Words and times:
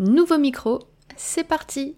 Nouveau 0.00 0.38
micro, 0.38 0.78
c'est 1.18 1.44
parti. 1.44 1.94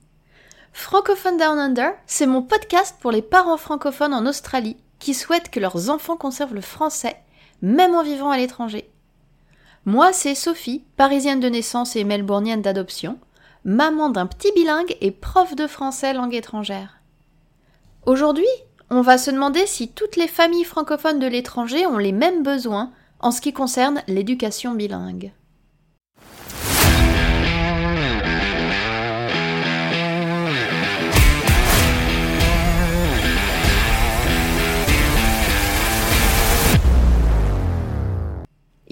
Francophone 0.72 1.36
Down 1.36 1.56
Under, 1.56 1.92
c'est 2.08 2.26
mon 2.26 2.42
podcast 2.42 2.96
pour 2.98 3.12
les 3.12 3.22
parents 3.22 3.56
francophones 3.56 4.12
en 4.12 4.26
Australie 4.26 4.76
qui 4.98 5.14
souhaitent 5.14 5.50
que 5.50 5.60
leurs 5.60 5.88
enfants 5.88 6.16
conservent 6.16 6.56
le 6.56 6.62
français, 6.62 7.14
même 7.60 7.94
en 7.94 8.02
vivant 8.02 8.32
à 8.32 8.38
l'étranger. 8.38 8.90
Moi, 9.84 10.12
c'est 10.12 10.34
Sophie, 10.34 10.82
parisienne 10.96 11.38
de 11.38 11.48
naissance 11.48 11.94
et 11.94 12.02
melbournienne 12.02 12.60
d'adoption, 12.60 13.20
maman 13.64 14.10
d'un 14.10 14.26
petit 14.26 14.50
bilingue 14.50 14.96
et 15.00 15.12
prof 15.12 15.54
de 15.54 15.68
français 15.68 16.12
langue 16.12 16.34
étrangère. 16.34 16.98
Aujourd'hui, 18.04 18.50
on 18.90 19.02
va 19.02 19.16
se 19.16 19.30
demander 19.30 19.64
si 19.64 19.92
toutes 19.92 20.16
les 20.16 20.26
familles 20.26 20.64
francophones 20.64 21.20
de 21.20 21.28
l'étranger 21.28 21.86
ont 21.86 21.98
les 21.98 22.10
mêmes 22.10 22.42
besoins 22.42 22.90
en 23.20 23.30
ce 23.30 23.40
qui 23.40 23.52
concerne 23.52 24.02
l'éducation 24.08 24.74
bilingue. 24.74 25.32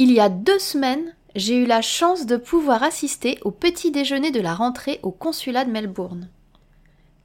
Il 0.02 0.10
y 0.12 0.20
a 0.20 0.30
deux 0.30 0.58
semaines, 0.58 1.14
j'ai 1.34 1.56
eu 1.56 1.66
la 1.66 1.82
chance 1.82 2.24
de 2.24 2.38
pouvoir 2.38 2.82
assister 2.82 3.38
au 3.42 3.50
petit 3.50 3.90
déjeuner 3.90 4.30
de 4.30 4.40
la 4.40 4.54
rentrée 4.54 4.98
au 5.02 5.10
consulat 5.10 5.66
de 5.66 5.70
Melbourne. 5.70 6.30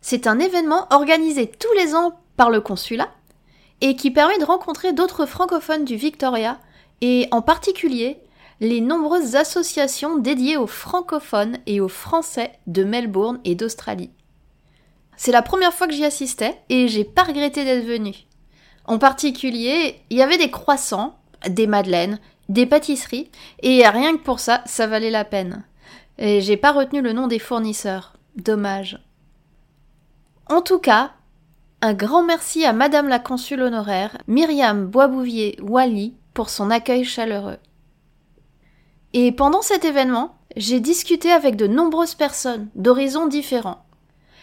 C'est 0.01 0.27
un 0.27 0.39
événement 0.39 0.85
organisé 0.89 1.47
tous 1.47 1.71
les 1.77 1.95
ans 1.95 2.19
par 2.35 2.49
le 2.49 2.59
consulat 2.59 3.07
et 3.79 3.95
qui 3.95 4.11
permet 4.11 4.37
de 4.39 4.43
rencontrer 4.43 4.91
d'autres 4.91 5.25
francophones 5.25 5.85
du 5.85 5.95
Victoria 5.95 6.59
et 6.99 7.29
en 7.31 7.41
particulier 7.41 8.19
les 8.59 8.81
nombreuses 8.81 9.37
associations 9.37 10.17
dédiées 10.17 10.57
aux 10.57 10.67
francophones 10.67 11.59
et 11.67 11.79
aux 11.79 11.87
français 11.87 12.51
de 12.67 12.83
Melbourne 12.83 13.39
et 13.45 13.55
d'Australie. 13.55 14.11
C'est 15.15 15.31
la 15.31 15.41
première 15.41 15.73
fois 15.73 15.87
que 15.87 15.93
j'y 15.93 16.03
assistais 16.03 16.59
et 16.67 16.89
j'ai 16.89 17.05
pas 17.05 17.23
regretté 17.23 17.63
d'être 17.63 17.85
venue. 17.85 18.25
En 18.83 18.99
particulier, 18.99 20.01
il 20.09 20.17
y 20.17 20.21
avait 20.21 20.37
des 20.37 20.51
croissants, 20.51 21.17
des 21.47 21.67
madeleines, 21.67 22.19
des 22.49 22.65
pâtisseries 22.65 23.31
et 23.61 23.87
rien 23.87 24.17
que 24.17 24.23
pour 24.23 24.39
ça, 24.39 24.61
ça 24.65 24.87
valait 24.87 25.11
la 25.11 25.25
peine. 25.25 25.63
Et 26.17 26.41
j'ai 26.41 26.57
pas 26.57 26.71
retenu 26.71 27.01
le 27.01 27.13
nom 27.13 27.27
des 27.27 27.39
fournisseurs. 27.39 28.13
Dommage. 28.35 28.99
En 30.47 30.61
tout 30.61 30.79
cas, 30.79 31.11
un 31.81 31.93
grand 31.93 32.23
merci 32.23 32.65
à 32.65 32.73
Madame 32.73 33.07
la 33.07 33.19
consul 33.19 33.61
honoraire, 33.61 34.17
Myriam 34.27 34.87
Boisbouvier-Wally, 34.87 36.15
pour 36.33 36.49
son 36.49 36.69
accueil 36.69 37.03
chaleureux. 37.03 37.57
Et 39.13 39.31
pendant 39.31 39.61
cet 39.61 39.85
événement, 39.85 40.37
j'ai 40.57 40.79
discuté 40.79 41.31
avec 41.31 41.55
de 41.55 41.67
nombreuses 41.67 42.15
personnes 42.15 42.69
d'horizons 42.75 43.27
différents. 43.27 43.85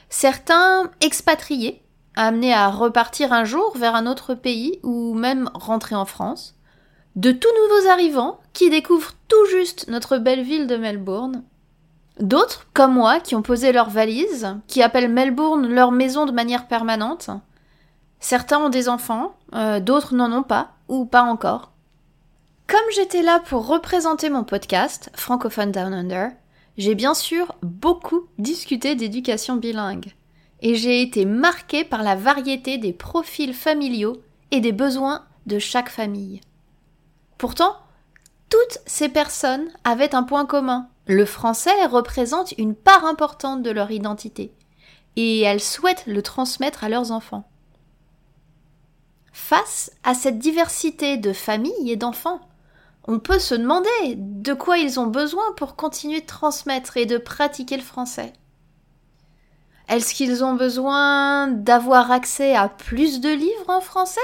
Certains 0.09 0.91
expatriés, 1.01 1.83
amenés 2.17 2.53
à 2.53 2.69
repartir 2.69 3.33
un 3.33 3.45
jour 3.45 3.77
vers 3.77 3.95
un 3.95 4.07
autre 4.07 4.35
pays 4.35 4.79
ou 4.83 5.15
même 5.15 5.51
rentrer 5.55 5.95
en 5.95 6.05
France. 6.05 6.55
De 7.15 7.31
tout 7.31 7.49
nouveaux 7.61 7.89
arrivants 7.91 8.41
qui 8.55 8.71
découvrent 8.71 9.13
tout 9.29 9.45
juste 9.51 9.89
notre 9.89 10.17
belle 10.17 10.43
ville 10.43 10.67
de 10.67 10.77
Melbourne. 10.77 11.45
D'autres, 12.21 12.67
comme 12.73 12.95
moi, 12.95 13.21
qui 13.21 13.35
ont 13.35 13.43
posé 13.43 13.73
leurs 13.73 13.91
valises, 13.91 14.57
qui 14.67 14.83
appellent 14.83 15.13
Melbourne 15.13 15.67
leur 15.67 15.93
maison 15.93 16.25
de 16.25 16.33
manière 16.33 16.69
permanente. 16.69 17.31
Certains 18.19 18.61
ont 18.61 18.71
des 18.71 18.89
enfants, 18.89 19.35
euh, 19.55 19.81
d'autres 19.81 20.15
n'en 20.15 20.33
ont 20.33 20.43
pas, 20.43 20.73
ou 20.89 21.05
pas 21.05 21.23
encore. 21.23 21.73
Comme 22.67 22.81
j'étais 22.95 23.23
là 23.23 23.41
pour 23.41 23.67
représenter 23.67 24.31
mon 24.31 24.45
podcast, 24.45 25.11
Francophone 25.15 25.73
Down 25.73 25.93
Under, 25.93 26.31
j'ai 26.79 26.95
bien 26.95 27.13
sûr 27.13 27.55
beaucoup 27.63 28.27
discuté 28.39 28.95
d'éducation 28.95 29.57
bilingue. 29.57 30.15
Et 30.63 30.77
j'ai 30.77 31.03
été 31.03 31.27
marquée 31.27 31.85
par 31.85 32.03
la 32.03 32.15
variété 32.15 32.79
des 32.79 32.93
profils 32.93 33.53
familiaux 33.53 34.23
et 34.51 34.61
des 34.61 34.73
besoins 34.73 35.27
de 35.47 35.59
chaque 35.59 35.91
famille. 35.91 36.41
Pourtant, 37.39 37.77
toutes 38.49 38.79
ces 38.87 39.09
personnes 39.09 39.69
avaient 39.85 40.15
un 40.15 40.23
point 40.23 40.47
commun, 40.47 40.89
le 41.07 41.25
français 41.25 41.87
représente 41.87 42.53
une 42.59 42.75
part 42.75 43.05
importante 43.05 43.63
de 43.63 43.71
leur 43.71 43.91
identité, 43.91 44.55
et 45.17 45.41
elles 45.41 45.61
souhaitent 45.61 46.07
le 46.07 46.23
transmettre 46.23 46.85
à 46.85 46.89
leurs 46.89 47.11
enfants. 47.13 47.49
Face 49.33 49.91
à 50.05 50.15
cette 50.15 50.39
diversité 50.39 51.17
de 51.17 51.33
familles 51.33 51.91
et 51.91 51.97
d'enfants, 51.97 52.41
on 53.09 53.19
peut 53.19 53.39
se 53.39 53.55
demander 53.55 53.89
de 54.17 54.53
quoi 54.53 54.79
ils 54.79 55.01
ont 55.01 55.07
besoin 55.07 55.45
pour 55.57 55.75
continuer 55.75 56.21
de 56.21 56.27
transmettre 56.27 56.97
et 56.97 57.07
de 57.07 57.19
pratiquer 57.19 57.77
le 57.77 57.83
français. 57.83 58.33
Est-ce 59.89 60.15
qu'ils 60.15 60.45
ont 60.45 60.55
besoin 60.55 61.49
d'avoir 61.49 62.13
accès 62.13 62.55
à 62.55 62.69
plus 62.69 63.21
de 63.21 63.31
livres 63.31 63.69
en 63.69 63.81
français? 63.81 64.21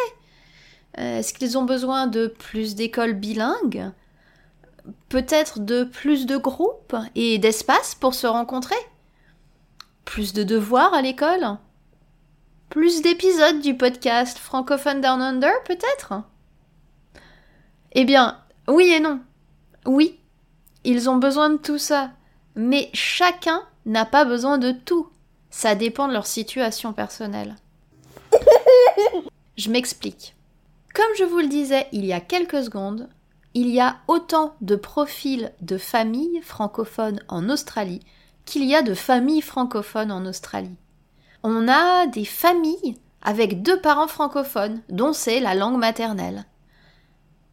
Est-ce 0.99 1.33
qu'ils 1.33 1.57
ont 1.57 1.65
besoin 1.65 2.09
de 2.09 2.27
plus 2.27 2.75
d'écoles 2.75 3.15
bilingues 3.15 3.93
peut-être 5.09 5.61
de 5.61 5.85
plus 5.85 6.27
de 6.27 6.37
groupes 6.37 6.97
et 7.15 7.39
d'espace 7.39 7.95
pour 7.95 8.15
se 8.15 8.27
rencontrer? 8.27 8.75
Plus 10.05 10.33
de 10.33 10.43
devoirs 10.43 10.93
à 10.95 11.03
l'école? 11.03 11.59
Plus 12.69 13.01
d'épisodes 13.03 13.61
du 13.61 13.77
podcast 13.77 14.39
Francophone 14.39 15.01
Down 15.01 15.23
Under 15.23 15.63
peut-être? 15.65 16.15
Eh 17.93 18.05
bien, 18.05 18.39
oui 18.67 18.89
et 18.89 19.01
non. 19.01 19.21
Oui, 19.87 20.19
ils 20.85 21.09
ont 21.09 21.17
besoin 21.17 21.51
de 21.51 21.59
tout 21.59 21.79
ça, 21.79 22.11
mais 22.57 22.91
chacun 22.93 23.63
n'a 23.87 24.05
pas 24.05 24.25
besoin 24.25 24.59
de 24.59 24.73
tout. 24.73 25.09
Ça 25.51 25.75
dépend 25.75 26.09
de 26.09 26.13
leur 26.13 26.27
situation 26.27 26.93
personnelle. 26.93 27.55
Je 29.57 29.71
m'explique. 29.71 30.35
Comme 30.95 31.15
je 31.19 31.25
vous 31.25 31.39
le 31.39 31.49
disais 31.49 31.87
il 31.93 32.05
y 32.05 32.13
a 32.13 32.21
quelques 32.21 32.65
secondes, 32.65 33.09
il 33.55 33.69
y 33.69 33.81
a 33.81 33.97
autant 34.09 34.55
de 34.61 34.77
profils 34.77 35.53
de 35.61 35.79
familles 35.79 36.41
francophones 36.43 37.21
en 37.29 37.49
Australie 37.49 38.01
qu'il 38.45 38.65
y 38.65 38.75
a 38.75 38.83
de 38.83 38.95
familles 38.95 39.43
francophones 39.43 40.13
en 40.13 40.25
Australie. 40.27 40.77
On 41.43 41.69
a 41.69 42.07
des 42.07 42.25
familles 42.25 42.97
avec 43.23 43.63
deux 43.63 43.81
parents 43.81 44.07
francophones 44.07 44.81
dont 44.89 45.13
c'est 45.13 45.41
la 45.41 45.55
langue 45.55 45.79
maternelle. 45.79 46.45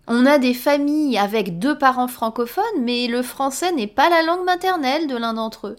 On 0.07 0.25
a 0.25 0.37
des 0.37 0.53
familles 0.53 1.17
avec 1.17 1.59
deux 1.59 1.77
parents 1.77 2.07
francophones 2.07 2.63
mais 2.79 3.07
le 3.07 3.21
français 3.21 3.71
n'est 3.71 3.87
pas 3.87 4.09
la 4.09 4.21
langue 4.21 4.45
maternelle 4.45 5.07
de 5.07 5.17
l'un 5.17 5.33
d'entre 5.33 5.67
eux. 5.67 5.75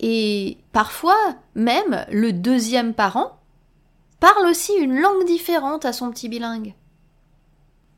Et 0.00 0.58
parfois, 0.72 1.18
même 1.54 2.04
le 2.10 2.32
deuxième 2.32 2.94
parent 2.94 3.38
parle 4.24 4.46
aussi 4.46 4.72
une 4.72 5.00
langue 5.00 5.26
différente 5.26 5.84
à 5.84 5.92
son 5.92 6.10
petit 6.10 6.30
bilingue. 6.30 6.72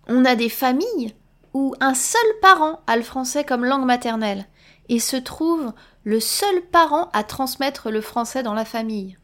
On 0.09 0.25
a 0.25 0.35
des 0.35 0.49
familles 0.49 1.15
où 1.55 1.73
un 1.79 1.95
seul 1.95 2.27
parent 2.43 2.81
a 2.89 2.97
le 2.97 3.05
français 3.05 3.45
comme 3.45 3.65
langue 3.65 3.85
maternelle 3.85 4.49
et 4.89 4.99
se 4.99 5.15
trouve 5.15 5.73
le 6.03 6.19
seul 6.19 6.63
parent 6.73 7.11
à 7.13 7.23
transmettre 7.23 7.93
le 7.93 8.01
français 8.01 8.43
dans 8.43 8.55
la 8.55 8.65
famille. 8.65 9.17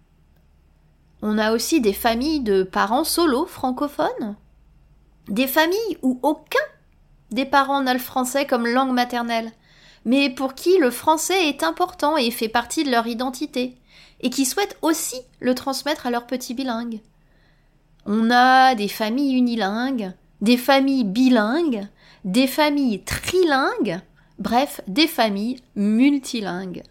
On 1.22 1.38
a 1.38 1.50
aussi 1.50 1.80
des 1.80 1.92
familles 1.92 2.38
de 2.38 2.62
parents 2.62 3.02
solo 3.02 3.46
francophones, 3.46 4.36
des 5.26 5.48
familles 5.48 5.98
où 6.02 6.20
aucun 6.22 6.60
des 7.32 7.46
parents 7.46 7.82
n'a 7.82 7.94
le 7.94 7.98
français 7.98 8.46
comme 8.46 8.68
langue 8.68 8.94
maternelle, 8.94 9.50
mais 10.04 10.30
pour 10.30 10.54
qui 10.54 10.78
le 10.78 10.90
français 10.90 11.48
est 11.48 11.62
important 11.62 12.16
et 12.16 12.30
fait 12.30 12.48
partie 12.48 12.84
de 12.84 12.90
leur 12.90 13.06
identité, 13.06 13.76
et 14.20 14.30
qui 14.30 14.44
souhaitent 14.44 14.78
aussi 14.82 15.16
le 15.40 15.54
transmettre 15.54 16.06
à 16.06 16.10
leurs 16.10 16.26
petits 16.26 16.54
bilingues. 16.54 17.00
On 18.06 18.30
a 18.30 18.74
des 18.74 18.88
familles 18.88 19.36
unilingues, 19.36 20.12
des 20.40 20.56
familles 20.56 21.04
bilingues, 21.04 21.86
des 22.24 22.46
familles 22.46 23.02
trilingues, 23.02 24.00
bref, 24.38 24.80
des 24.88 25.06
familles 25.06 25.60
multilingues. 25.76 26.82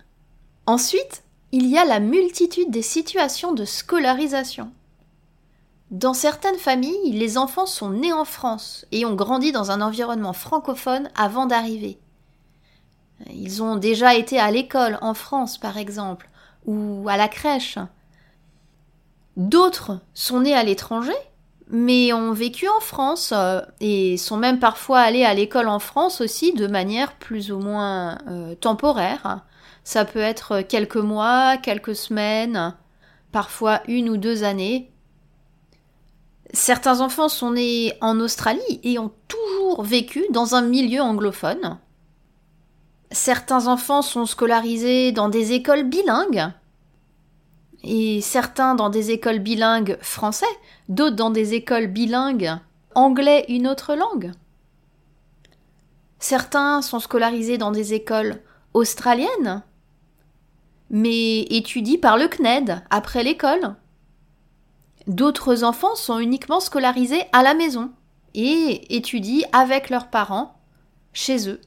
Ensuite, 0.65 1.23
il 1.51 1.67
y 1.67 1.77
a 1.77 1.85
la 1.85 1.99
multitude 1.99 2.71
des 2.71 2.81
situations 2.81 3.53
de 3.53 3.65
scolarisation. 3.65 4.71
Dans 5.89 6.13
certaines 6.13 6.57
familles, 6.57 7.11
les 7.11 7.37
enfants 7.37 7.65
sont 7.65 7.89
nés 7.89 8.13
en 8.13 8.23
France 8.23 8.85
et 8.93 9.05
ont 9.05 9.15
grandi 9.15 9.51
dans 9.51 9.71
un 9.71 9.81
environnement 9.81 10.31
francophone 10.31 11.09
avant 11.15 11.45
d'arriver. 11.45 11.99
Ils 13.29 13.61
ont 13.61 13.75
déjà 13.75 14.15
été 14.15 14.39
à 14.39 14.51
l'école 14.51 14.97
en 15.01 15.13
France, 15.13 15.57
par 15.57 15.77
exemple, 15.77 16.29
ou 16.65 17.07
à 17.09 17.17
la 17.17 17.27
crèche. 17.27 17.77
D'autres 19.37 19.99
sont 20.13 20.41
nés 20.41 20.55
à 20.55 20.63
l'étranger 20.63 21.13
mais 21.71 22.11
ont 22.11 22.33
vécu 22.33 22.67
en 22.67 22.81
France 22.81 23.33
euh, 23.33 23.61
et 23.79 24.17
sont 24.17 24.37
même 24.37 24.59
parfois 24.59 24.99
allés 24.99 25.23
à 25.23 25.33
l'école 25.33 25.69
en 25.69 25.79
France 25.79 26.19
aussi 26.19 26.53
de 26.53 26.67
manière 26.67 27.13
plus 27.13 27.51
ou 27.51 27.59
moins 27.59 28.17
euh, 28.27 28.55
temporaire. 28.55 29.45
Ça 29.83 30.05
peut 30.05 30.19
être 30.19 30.61
quelques 30.61 30.97
mois, 30.97 31.57
quelques 31.57 31.95
semaines, 31.95 32.75
parfois 33.31 33.81
une 33.87 34.09
ou 34.09 34.17
deux 34.17 34.43
années. 34.43 34.91
Certains 36.53 36.99
enfants 36.99 37.29
sont 37.29 37.51
nés 37.51 37.93
en 38.01 38.19
Australie 38.19 38.81
et 38.83 38.99
ont 38.99 39.13
toujours 39.29 39.81
vécu 39.83 40.25
dans 40.31 40.55
un 40.55 40.61
milieu 40.61 41.01
anglophone. 41.01 41.79
Certains 43.11 43.67
enfants 43.67 44.01
sont 44.01 44.25
scolarisés 44.25 45.11
dans 45.11 45.29
des 45.29 45.51
écoles 45.53 45.83
bilingues, 45.83 46.51
et 47.83 48.21
certains 48.21 48.75
dans 48.75 48.89
des 48.89 49.11
écoles 49.11 49.39
bilingues 49.39 49.97
français, 50.01 50.45
d'autres 50.89 51.15
dans 51.15 51.31
des 51.31 51.53
écoles 51.53 51.87
bilingues 51.87 52.57
anglais 52.95 53.45
une 53.47 53.67
autre 53.67 53.95
langue. 53.95 54.31
Certains 56.19 56.81
sont 56.81 56.99
scolarisés 56.99 57.57
dans 57.57 57.71
des 57.71 57.93
écoles 57.93 58.41
australiennes, 58.73 59.63
mais 60.89 61.41
étudient 61.43 61.99
par 61.99 62.17
le 62.17 62.27
CNED 62.27 62.83
après 62.89 63.23
l'école. 63.23 63.75
D'autres 65.07 65.63
enfants 65.63 65.95
sont 65.95 66.19
uniquement 66.19 66.59
scolarisés 66.59 67.23
à 67.33 67.41
la 67.43 67.53
maison 67.53 67.91
et 68.33 68.95
étudient 68.95 69.47
avec 69.51 69.89
leurs 69.89 70.09
parents 70.09 70.59
chez 71.13 71.49
eux. 71.49 71.59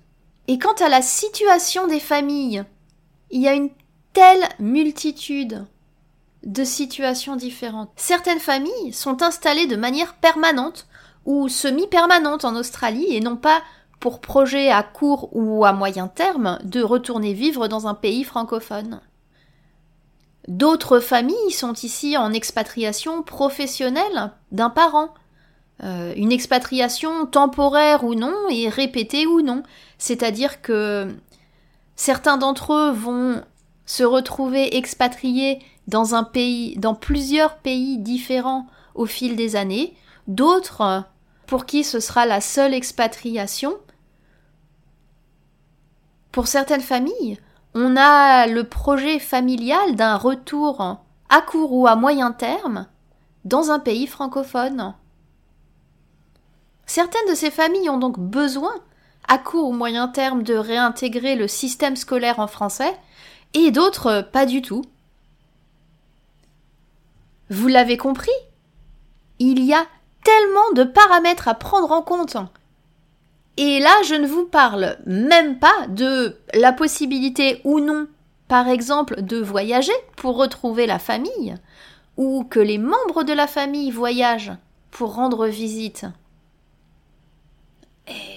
Et 0.48 0.58
quant 0.58 0.74
à 0.74 0.88
la 0.88 1.02
situation 1.02 1.86
des 1.86 2.00
familles, 2.00 2.64
il 3.30 3.40
y 3.40 3.48
a 3.48 3.54
une 3.54 3.70
telle 4.12 4.48
multitude 4.58 5.66
de 6.44 6.64
situations 6.64 7.36
différentes. 7.36 7.90
Certaines 7.96 8.40
familles 8.40 8.92
sont 8.92 9.22
installées 9.22 9.66
de 9.66 9.76
manière 9.76 10.14
permanente 10.14 10.86
ou 11.24 11.48
semi-permanente 11.48 12.44
en 12.44 12.54
Australie 12.56 13.14
et 13.14 13.20
non 13.20 13.36
pas 13.36 13.62
pour 14.00 14.20
projet 14.20 14.70
à 14.70 14.82
court 14.82 15.30
ou 15.32 15.64
à 15.64 15.72
moyen 15.72 16.08
terme 16.08 16.58
de 16.64 16.82
retourner 16.82 17.32
vivre 17.32 17.68
dans 17.68 17.86
un 17.86 17.94
pays 17.94 18.24
francophone. 18.24 19.00
D'autres 20.46 21.00
familles 21.00 21.50
sont 21.50 21.72
ici 21.72 22.18
en 22.18 22.32
expatriation 22.34 23.22
professionnelle 23.22 24.30
d'un 24.52 24.68
parent. 24.68 25.14
Euh, 25.82 26.12
une 26.16 26.30
expatriation 26.30 27.26
temporaire 27.26 28.04
ou 28.04 28.14
non 28.14 28.34
et 28.48 28.68
répétée 28.68 29.26
ou 29.26 29.42
non. 29.42 29.64
C'est-à-dire 29.98 30.62
que 30.62 31.14
certains 31.96 32.36
d'entre 32.36 32.72
eux 32.74 32.90
vont 32.92 33.42
se 33.84 34.04
retrouver 34.04 34.76
expatriés 34.76 35.60
dans 35.88 36.14
un 36.14 36.22
pays, 36.22 36.76
dans 36.78 36.94
plusieurs 36.94 37.56
pays 37.56 37.98
différents 37.98 38.66
au 38.94 39.06
fil 39.06 39.36
des 39.36 39.56
années, 39.56 39.96
d'autres 40.28 41.04
pour 41.46 41.66
qui 41.66 41.84
ce 41.84 42.00
sera 42.00 42.24
la 42.24 42.40
seule 42.40 42.72
expatriation. 42.72 43.74
Pour 46.30 46.46
certaines 46.46 46.80
familles, 46.80 47.38
on 47.74 47.96
a 47.96 48.46
le 48.46 48.64
projet 48.64 49.18
familial 49.18 49.96
d'un 49.96 50.16
retour 50.16 50.80
à 51.28 51.40
court 51.42 51.72
ou 51.72 51.86
à 51.86 51.96
moyen 51.96 52.32
terme 52.32 52.86
dans 53.44 53.70
un 53.70 53.80
pays 53.80 54.06
francophone. 54.06 54.94
Certaines 56.86 57.28
de 57.28 57.34
ces 57.34 57.50
familles 57.50 57.88
ont 57.88 57.98
donc 57.98 58.18
besoin, 58.18 58.74
à 59.26 59.38
court 59.38 59.68
ou 59.68 59.72
moyen 59.72 60.08
terme, 60.08 60.42
de 60.42 60.54
réintégrer 60.54 61.34
le 61.34 61.48
système 61.48 61.96
scolaire 61.96 62.38
en 62.38 62.46
français, 62.46 62.94
et 63.54 63.70
d'autres 63.70 64.28
pas 64.32 64.46
du 64.46 64.62
tout. 64.62 64.84
Vous 67.50 67.68
l'avez 67.68 67.96
compris 67.96 68.32
Il 69.38 69.62
y 69.62 69.72
a 69.72 69.86
tellement 70.24 70.72
de 70.74 70.84
paramètres 70.84 71.48
à 71.48 71.54
prendre 71.54 71.92
en 71.92 72.02
compte. 72.02 72.36
Et 73.56 73.78
là, 73.78 73.94
je 74.04 74.14
ne 74.14 74.26
vous 74.26 74.46
parle 74.46 74.98
même 75.06 75.58
pas 75.58 75.86
de 75.88 76.36
la 76.54 76.72
possibilité 76.72 77.60
ou 77.64 77.78
non, 77.78 78.08
par 78.48 78.68
exemple, 78.68 79.22
de 79.22 79.38
voyager 79.38 79.92
pour 80.16 80.36
retrouver 80.36 80.86
la 80.86 80.98
famille, 80.98 81.54
ou 82.16 82.44
que 82.44 82.58
les 82.60 82.78
membres 82.78 83.22
de 83.22 83.32
la 83.32 83.46
famille 83.46 83.90
voyagent 83.90 84.52
pour 84.90 85.14
rendre 85.14 85.46
visite. 85.46 86.06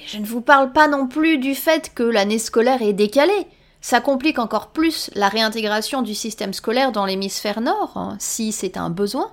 Je 0.08 0.18
ne 0.18 0.25
vous 0.25 0.42
parle 0.42 0.72
pas 0.72 0.88
non 0.88 1.08
plus 1.08 1.38
du 1.38 1.54
fait 1.54 1.94
que 1.94 2.04
l'année 2.04 2.40
scolaire 2.40 2.81
est 2.81 2.94
décalée. 2.94 3.48
Ça 3.81 4.00
complique 4.00 4.40
encore 4.40 4.68
plus 4.68 5.12
la 5.16 5.28
réintégration 5.28 6.02
du 6.02 6.16
système 6.16 6.54
scolaire 6.54 6.92
dans 6.92 7.06
l'hémisphère 7.06 7.62
nord, 7.62 7.94
hein, 7.96 8.16
si 8.19 8.52
c'est 8.52 8.78
un 8.78 8.90
besoin. 8.90 9.31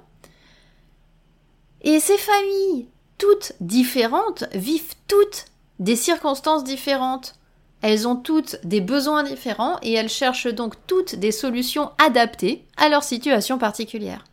Et 1.82 2.00
ces 2.00 2.18
familles, 2.18 2.88
toutes 3.18 3.52
différentes, 3.60 4.44
vivent 4.52 4.94
toutes 5.06 5.46
des 5.78 5.96
circonstances 5.96 6.64
différentes. 6.64 7.36
Elles 7.82 8.08
ont 8.08 8.16
toutes 8.16 8.56
des 8.64 8.80
besoins 8.80 9.22
différents 9.22 9.78
et 9.82 9.92
elles 9.92 10.08
cherchent 10.08 10.52
donc 10.52 10.74
toutes 10.86 11.14
des 11.14 11.32
solutions 11.32 11.90
adaptées 12.04 12.64
à 12.76 12.88
leur 12.88 13.02
situation 13.02 13.58
particulière. 13.58 14.24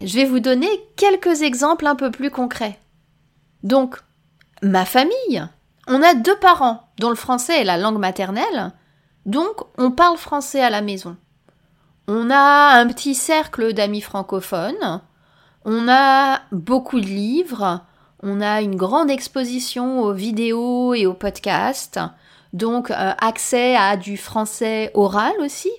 Je 0.00 0.14
vais 0.14 0.24
vous 0.24 0.40
donner 0.40 0.68
quelques 0.96 1.42
exemples 1.42 1.86
un 1.86 1.96
peu 1.96 2.10
plus 2.10 2.30
concrets. 2.30 2.78
Donc, 3.64 3.96
ma 4.62 4.84
famille, 4.84 5.42
on 5.88 6.02
a 6.02 6.14
deux 6.14 6.36
parents 6.36 6.88
dont 6.98 7.08
le 7.08 7.16
français 7.16 7.62
est 7.62 7.64
la 7.64 7.78
langue 7.78 7.98
maternelle, 7.98 8.72
donc 9.26 9.56
on 9.78 9.90
parle 9.90 10.18
français 10.18 10.62
à 10.62 10.70
la 10.70 10.82
maison. 10.82 11.16
On 12.06 12.30
a 12.30 12.78
un 12.78 12.86
petit 12.86 13.14
cercle 13.14 13.72
d'amis 13.72 14.02
francophones, 14.02 15.00
on 15.64 15.88
a 15.88 16.42
beaucoup 16.52 17.00
de 17.00 17.06
livres, 17.06 17.80
on 18.22 18.42
a 18.42 18.60
une 18.60 18.76
grande 18.76 19.10
exposition 19.10 20.00
aux 20.02 20.12
vidéos 20.12 20.92
et 20.92 21.06
aux 21.06 21.14
podcasts, 21.14 22.00
donc 22.52 22.90
euh, 22.90 23.12
accès 23.18 23.76
à 23.76 23.96
du 23.96 24.18
français 24.18 24.90
oral 24.92 25.34
aussi. 25.40 25.72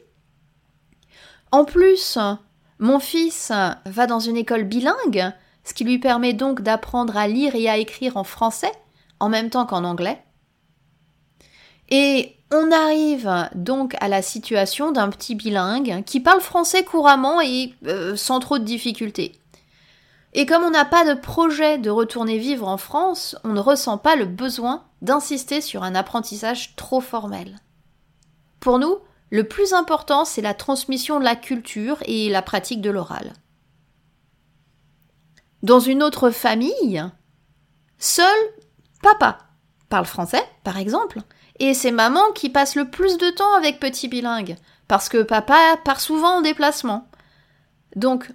En 1.51 1.65
plus, 1.65 2.17
mon 2.79 2.99
fils 2.99 3.51
va 3.85 4.07
dans 4.07 4.19
une 4.19 4.37
école 4.37 4.63
bilingue, 4.63 5.31
ce 5.65 5.73
qui 5.73 5.83
lui 5.83 5.99
permet 5.99 6.33
donc 6.33 6.61
d'apprendre 6.61 7.17
à 7.17 7.27
lire 7.27 7.55
et 7.55 7.67
à 7.67 7.77
écrire 7.77 8.15
en 8.15 8.23
français 8.23 8.71
en 9.19 9.29
même 9.29 9.49
temps 9.49 9.65
qu'en 9.65 9.83
anglais. 9.83 10.23
Et 11.89 12.35
on 12.51 12.71
arrive 12.71 13.49
donc 13.55 13.95
à 13.99 14.07
la 14.07 14.21
situation 14.21 14.91
d'un 14.91 15.09
petit 15.09 15.35
bilingue 15.35 16.03
qui 16.05 16.19
parle 16.19 16.41
français 16.41 16.83
couramment 16.83 17.41
et 17.41 17.73
euh, 17.87 18.15
sans 18.15 18.39
trop 18.39 18.59
de 18.59 18.63
difficultés. 18.63 19.33
Et 20.33 20.45
comme 20.45 20.63
on 20.63 20.71
n'a 20.71 20.85
pas 20.85 21.05
de 21.05 21.19
projet 21.19 21.77
de 21.77 21.89
retourner 21.89 22.37
vivre 22.37 22.67
en 22.67 22.77
France, 22.77 23.37
on 23.43 23.49
ne 23.49 23.59
ressent 23.59 23.97
pas 23.97 24.15
le 24.15 24.25
besoin 24.25 24.83
d'insister 25.01 25.61
sur 25.61 25.83
un 25.83 25.95
apprentissage 25.95 26.75
trop 26.75 26.99
formel. 26.99 27.59
Pour 28.59 28.79
nous, 28.79 28.97
le 29.29 29.47
plus 29.47 29.73
important, 29.73 30.25
c'est 30.25 30.41
la 30.41 30.53
transmission 30.53 31.19
de 31.19 31.23
la 31.23 31.35
culture 31.35 31.97
et 32.05 32.29
la 32.29 32.41
pratique 32.41 32.81
de 32.81 32.89
l'oral. 32.89 33.33
Dans 35.65 35.79
une 35.79 36.03
autre 36.03 36.29
famille, 36.29 37.03
seul 37.97 38.37
papa 39.01 39.39
parle 39.89 40.05
français, 40.05 40.43
par 40.63 40.77
exemple, 40.77 41.21
et 41.57 41.73
c'est 41.73 41.89
maman 41.89 42.21
qui 42.35 42.51
passe 42.51 42.75
le 42.75 42.91
plus 42.91 43.17
de 43.17 43.31
temps 43.31 43.51
avec 43.55 43.79
petit 43.79 44.07
bilingue, 44.07 44.57
parce 44.87 45.09
que 45.09 45.23
papa 45.23 45.57
part 45.83 46.01
souvent 46.01 46.37
en 46.37 46.41
déplacement. 46.41 47.09
Donc, 47.95 48.29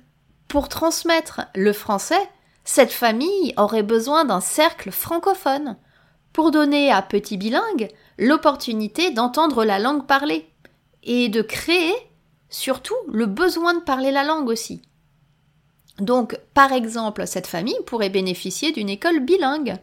pour 0.49 0.69
transmettre 0.69 1.43
le 1.55 1.73
français, 1.73 2.29
cette 2.65 2.91
famille 2.91 3.55
aurait 3.57 3.85
besoin 3.85 4.25
d'un 4.25 4.41
cercle 4.41 4.91
francophone, 4.91 5.77
pour 6.33 6.51
donner 6.51 6.91
à 6.91 7.01
petit 7.01 7.37
bilingue 7.37 7.91
l'opportunité 8.19 9.13
d'entendre 9.13 9.65
la 9.65 9.79
langue 9.79 10.05
parlée, 10.05 10.53
et 11.05 11.29
de 11.29 11.43
créer 11.43 11.95
surtout 12.49 12.97
le 13.07 13.27
besoin 13.27 13.75
de 13.75 13.85
parler 13.85 14.11
la 14.11 14.25
langue 14.25 14.49
aussi. 14.49 14.83
Donc, 15.99 16.39
par 16.55 16.73
exemple, 16.73 17.27
cette 17.27 17.47
famille 17.47 17.79
pourrait 17.87 18.11
bénéficier 18.11 18.73
d'une 18.73 18.89
école 18.89 19.21
bilingue, 19.21 19.77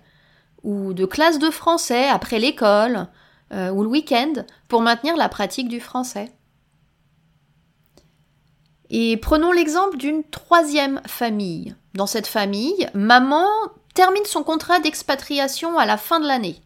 ou 0.64 0.94
de 0.94 1.06
classes 1.06 1.40
de 1.40 1.50
français 1.50 2.08
après 2.08 2.40
l'école, 2.40 3.08
euh, 3.54 3.72
ou 3.72 3.84
le 3.84 3.90
week-end 3.90 4.34
pour 4.68 4.82
maintenir 4.82 5.16
la 5.16 5.30
pratique 5.30 5.70
du 5.70 5.80
français. 5.80 6.32
Et 8.90 9.18
prenons 9.18 9.52
l'exemple 9.52 9.98
d'une 9.98 10.24
troisième 10.24 11.02
famille. 11.06 11.76
Dans 11.94 12.08
cette 12.08 12.28
famille, 12.28 12.88
maman 12.94 13.48
termine 13.94 14.26
son 14.26 14.44
contrat 14.44 14.80
d'expatriation 14.80 15.78
à 15.78 15.86
la 15.86 15.98
fin 15.98 16.20
de 16.20 16.28
l'année. 16.28 16.62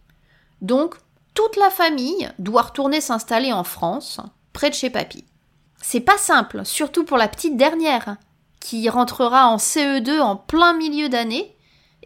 Donc, 0.61 0.95
toute 1.33 1.55
la 1.55 1.69
famille 1.69 2.29
doit 2.39 2.63
retourner 2.63 3.01
s'installer 3.01 3.53
en 3.53 3.63
France, 3.63 4.19
près 4.53 4.69
de 4.69 4.75
chez 4.75 4.89
papy. 4.89 5.23
C'est 5.81 6.01
pas 6.01 6.17
simple, 6.17 6.65
surtout 6.65 7.05
pour 7.05 7.17
la 7.17 7.27
petite 7.27 7.57
dernière, 7.57 8.17
qui 8.61 8.87
rentrera 8.87 9.47
en 9.47 9.57
CE2 9.57 10.21
en 10.21 10.37
plein 10.37 10.73
milieu 10.73 11.09
d'année 11.09 11.57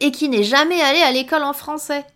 et 0.02 0.12
qui 0.12 0.28
n'est 0.30 0.44
jamais 0.44 0.82
allée 0.82 1.04
à 1.04 1.12
l'école 1.12 1.44
en 1.44 1.54
français. 1.54 2.08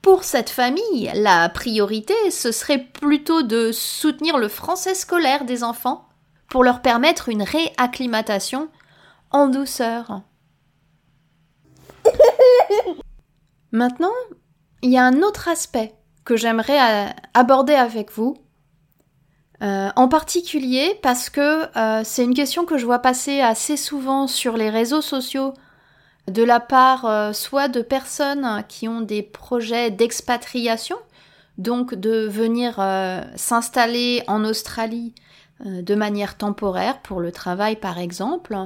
Pour 0.00 0.24
cette 0.24 0.50
famille, 0.50 1.10
la 1.14 1.48
priorité, 1.48 2.14
ce 2.30 2.52
serait 2.52 2.78
plutôt 2.78 3.42
de 3.42 3.72
soutenir 3.72 4.38
le 4.38 4.48
français 4.48 4.94
scolaire 4.94 5.44
des 5.44 5.64
enfants 5.64 6.08
pour 6.48 6.62
leur 6.62 6.80
permettre 6.80 7.28
une 7.28 7.42
réacclimatation 7.42 8.68
en 9.30 9.48
douceur. 9.48 10.22
Maintenant, 13.72 14.14
il 14.82 14.92
y 14.92 14.96
a 14.96 15.04
un 15.04 15.22
autre 15.22 15.48
aspect 15.48 15.92
que 16.24 16.36
j'aimerais 16.36 17.08
euh, 17.08 17.10
aborder 17.34 17.74
avec 17.74 18.12
vous, 18.12 18.36
euh, 19.62 19.90
en 19.96 20.08
particulier 20.08 20.98
parce 21.02 21.30
que 21.30 21.66
euh, 21.76 22.02
c'est 22.04 22.24
une 22.24 22.34
question 22.34 22.64
que 22.64 22.76
je 22.76 22.84
vois 22.84 22.98
passer 22.98 23.40
assez 23.40 23.76
souvent 23.76 24.26
sur 24.26 24.56
les 24.56 24.70
réseaux 24.70 25.00
sociaux 25.00 25.54
de 26.28 26.42
la 26.42 26.60
part 26.60 27.04
euh, 27.04 27.32
soit 27.32 27.68
de 27.68 27.82
personnes 27.82 28.64
qui 28.68 28.88
ont 28.88 29.00
des 29.00 29.22
projets 29.22 29.90
d'expatriation, 29.90 30.96
donc 31.58 31.94
de 31.94 32.26
venir 32.26 32.76
euh, 32.78 33.22
s'installer 33.36 34.22
en 34.26 34.44
Australie 34.44 35.14
euh, 35.64 35.82
de 35.82 35.94
manière 35.94 36.36
temporaire 36.36 37.00
pour 37.02 37.20
le 37.20 37.32
travail 37.32 37.76
par 37.76 37.98
exemple, 37.98 38.56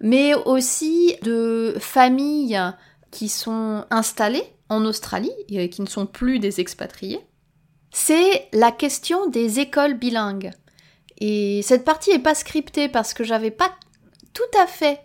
mais 0.00 0.34
aussi 0.34 1.16
de 1.22 1.76
familles 1.80 2.60
qui 3.10 3.28
sont 3.28 3.84
installées 3.90 4.44
en 4.68 4.84
Australie, 4.84 5.32
et 5.48 5.70
qui 5.70 5.80
ne 5.80 5.86
sont 5.86 6.04
plus 6.04 6.38
des 6.38 6.60
expatriés, 6.60 7.26
c'est 7.90 8.48
la 8.52 8.70
question 8.72 9.26
des 9.28 9.60
écoles 9.60 9.94
bilingues. 9.94 10.50
Et 11.18 11.62
cette 11.62 11.84
partie 11.84 12.10
n'est 12.10 12.18
pas 12.18 12.34
scriptée 12.34 12.88
parce 12.88 13.14
que 13.14 13.24
j'avais 13.24 13.50
pas 13.50 13.72
tout 14.32 14.58
à 14.58 14.66
fait 14.66 15.00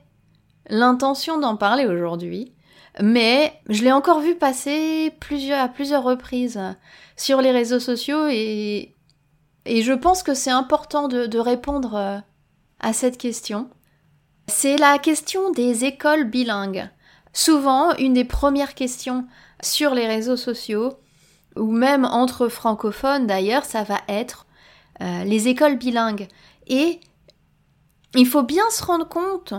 l'intention 0.70 1.40
d'en 1.40 1.56
parler 1.56 1.86
aujourd'hui, 1.86 2.54
mais 3.02 3.54
je 3.68 3.84
l'ai 3.84 3.92
encore 3.92 4.20
vu 4.20 4.36
passer 4.36 5.12
à 5.52 5.68
plusieurs 5.68 6.04
reprises 6.04 6.60
sur 7.18 7.42
les 7.42 7.52
réseaux 7.52 7.80
sociaux 7.80 8.28
et, 8.28 8.96
je 9.66 9.94
pense 9.94 10.24
que 10.24 10.34
c'est 10.34 10.52
important 10.52 11.08
de, 11.08 11.25
de 11.25 11.40
répondre 11.40 11.96
euh, 11.96 12.18
à 12.82 12.92
cette 12.92 13.18
question. 13.18 13.70
C'est 14.48 14.75
la 14.75 15.00
question 15.00 15.52
des 15.52 15.86
écoles 15.86 16.25
bilingues. 16.25 16.90
Souvent, 17.32 17.96
une 17.96 18.13
des 18.13 18.25
premières 18.25 18.75
questions 18.75 19.25
sur 19.62 19.96
les 19.96 20.06
réseaux 20.06 20.36
sociaux, 20.36 20.98
ou 21.55 21.72
même 21.72 22.05
entre 22.05 22.48
francophones 22.48 23.27
d'ailleurs, 23.27 23.65
ça 23.65 23.83
va 23.83 24.00
être 24.07 24.45
euh, 25.01 25.24
les 25.24 25.48
écoles 25.48 25.77
bilingues. 25.77 26.27
Et 26.67 27.00
il 28.15 28.27
faut 28.27 28.43
bien 28.43 28.69
se 28.69 28.83
rendre 28.83 29.07
compte 29.07 29.53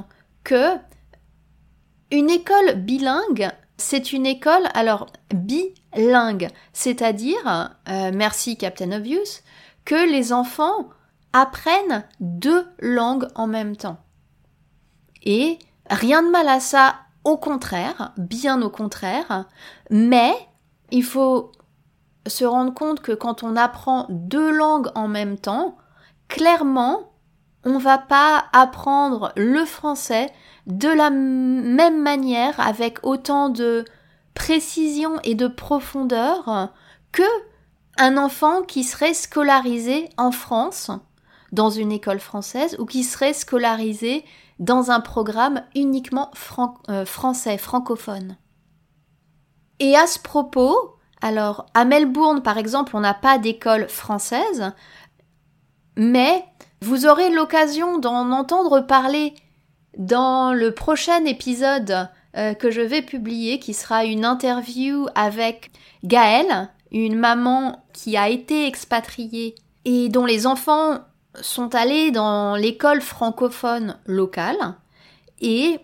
que 0.44 0.76
une 2.10 2.30
école 2.30 2.74
bilingue, 2.76 3.50
c'est 3.76 4.12
une 4.12 4.26
école 4.26 4.68
alors 4.74 5.06
bilingue, 5.34 6.48
c'est-à-dire, 6.72 7.74
euh, 7.88 8.10
merci 8.14 8.56
Captain 8.56 8.92
Obvious, 8.92 9.42
que 9.84 10.10
les 10.10 10.32
enfants 10.32 10.88
apprennent 11.32 12.04
deux 12.20 12.66
langues 12.78 13.26
en 13.34 13.46
même 13.46 13.76
temps. 13.76 13.98
Et 15.24 15.58
rien 15.90 16.22
de 16.22 16.30
mal 16.30 16.48
à 16.48 16.60
ça, 16.60 16.94
au 17.24 17.36
contraire, 17.36 18.12
bien 18.16 18.62
au 18.62 18.70
contraire, 18.70 19.46
mais 19.90 20.32
il 20.90 21.02
faut 21.02 21.50
se 22.26 22.44
rendre 22.44 22.72
compte 22.72 23.00
que 23.00 23.12
quand 23.12 23.42
on 23.42 23.56
apprend 23.56 24.06
deux 24.08 24.50
langues 24.50 24.90
en 24.94 25.08
même 25.08 25.38
temps, 25.38 25.76
clairement, 26.28 27.12
on 27.64 27.78
va 27.78 27.98
pas 27.98 28.44
apprendre 28.52 29.32
le 29.36 29.64
français 29.64 30.30
de 30.66 30.88
la 30.88 31.10
même 31.10 32.02
manière 32.02 32.58
avec 32.60 32.98
autant 33.02 33.48
de 33.48 33.84
précision 34.34 35.18
et 35.22 35.34
de 35.34 35.46
profondeur 35.46 36.72
que 37.12 37.22
un 37.96 38.16
enfant 38.16 38.62
qui 38.62 38.82
serait 38.82 39.14
scolarisé 39.14 40.08
en 40.16 40.32
France 40.32 40.90
dans 41.52 41.70
une 41.70 41.92
école 41.92 42.18
française 42.18 42.76
ou 42.80 42.86
qui 42.86 43.04
serait 43.04 43.32
scolarisé 43.32 44.24
dans 44.58 44.90
un 44.90 45.00
programme 45.00 45.62
uniquement 45.74 46.30
euh, 46.88 47.04
français, 47.04 47.58
francophone. 47.58 48.36
Et 49.78 49.96
à 49.96 50.06
ce 50.06 50.18
propos, 50.18 50.96
alors 51.24 51.64
à 51.72 51.86
Melbourne 51.86 52.42
par 52.42 52.58
exemple, 52.58 52.94
on 52.94 53.00
n'a 53.00 53.14
pas 53.14 53.38
d'école 53.38 53.88
française, 53.88 54.72
mais 55.96 56.44
vous 56.82 57.06
aurez 57.06 57.30
l'occasion 57.30 57.96
d'en 57.96 58.30
entendre 58.30 58.80
parler 58.80 59.34
dans 59.96 60.52
le 60.52 60.72
prochain 60.72 61.24
épisode 61.24 62.10
euh, 62.36 62.52
que 62.52 62.70
je 62.70 62.82
vais 62.82 63.00
publier, 63.00 63.58
qui 63.58 63.72
sera 63.72 64.04
une 64.04 64.26
interview 64.26 65.06
avec 65.14 65.70
Gaëlle, 66.04 66.68
une 66.92 67.16
maman 67.16 67.82
qui 67.94 68.18
a 68.18 68.28
été 68.28 68.66
expatriée 68.66 69.54
et 69.86 70.10
dont 70.10 70.26
les 70.26 70.46
enfants 70.46 70.98
sont 71.40 71.74
allés 71.74 72.10
dans 72.10 72.54
l'école 72.54 73.00
francophone 73.00 73.96
locale. 74.04 74.74
Et 75.40 75.80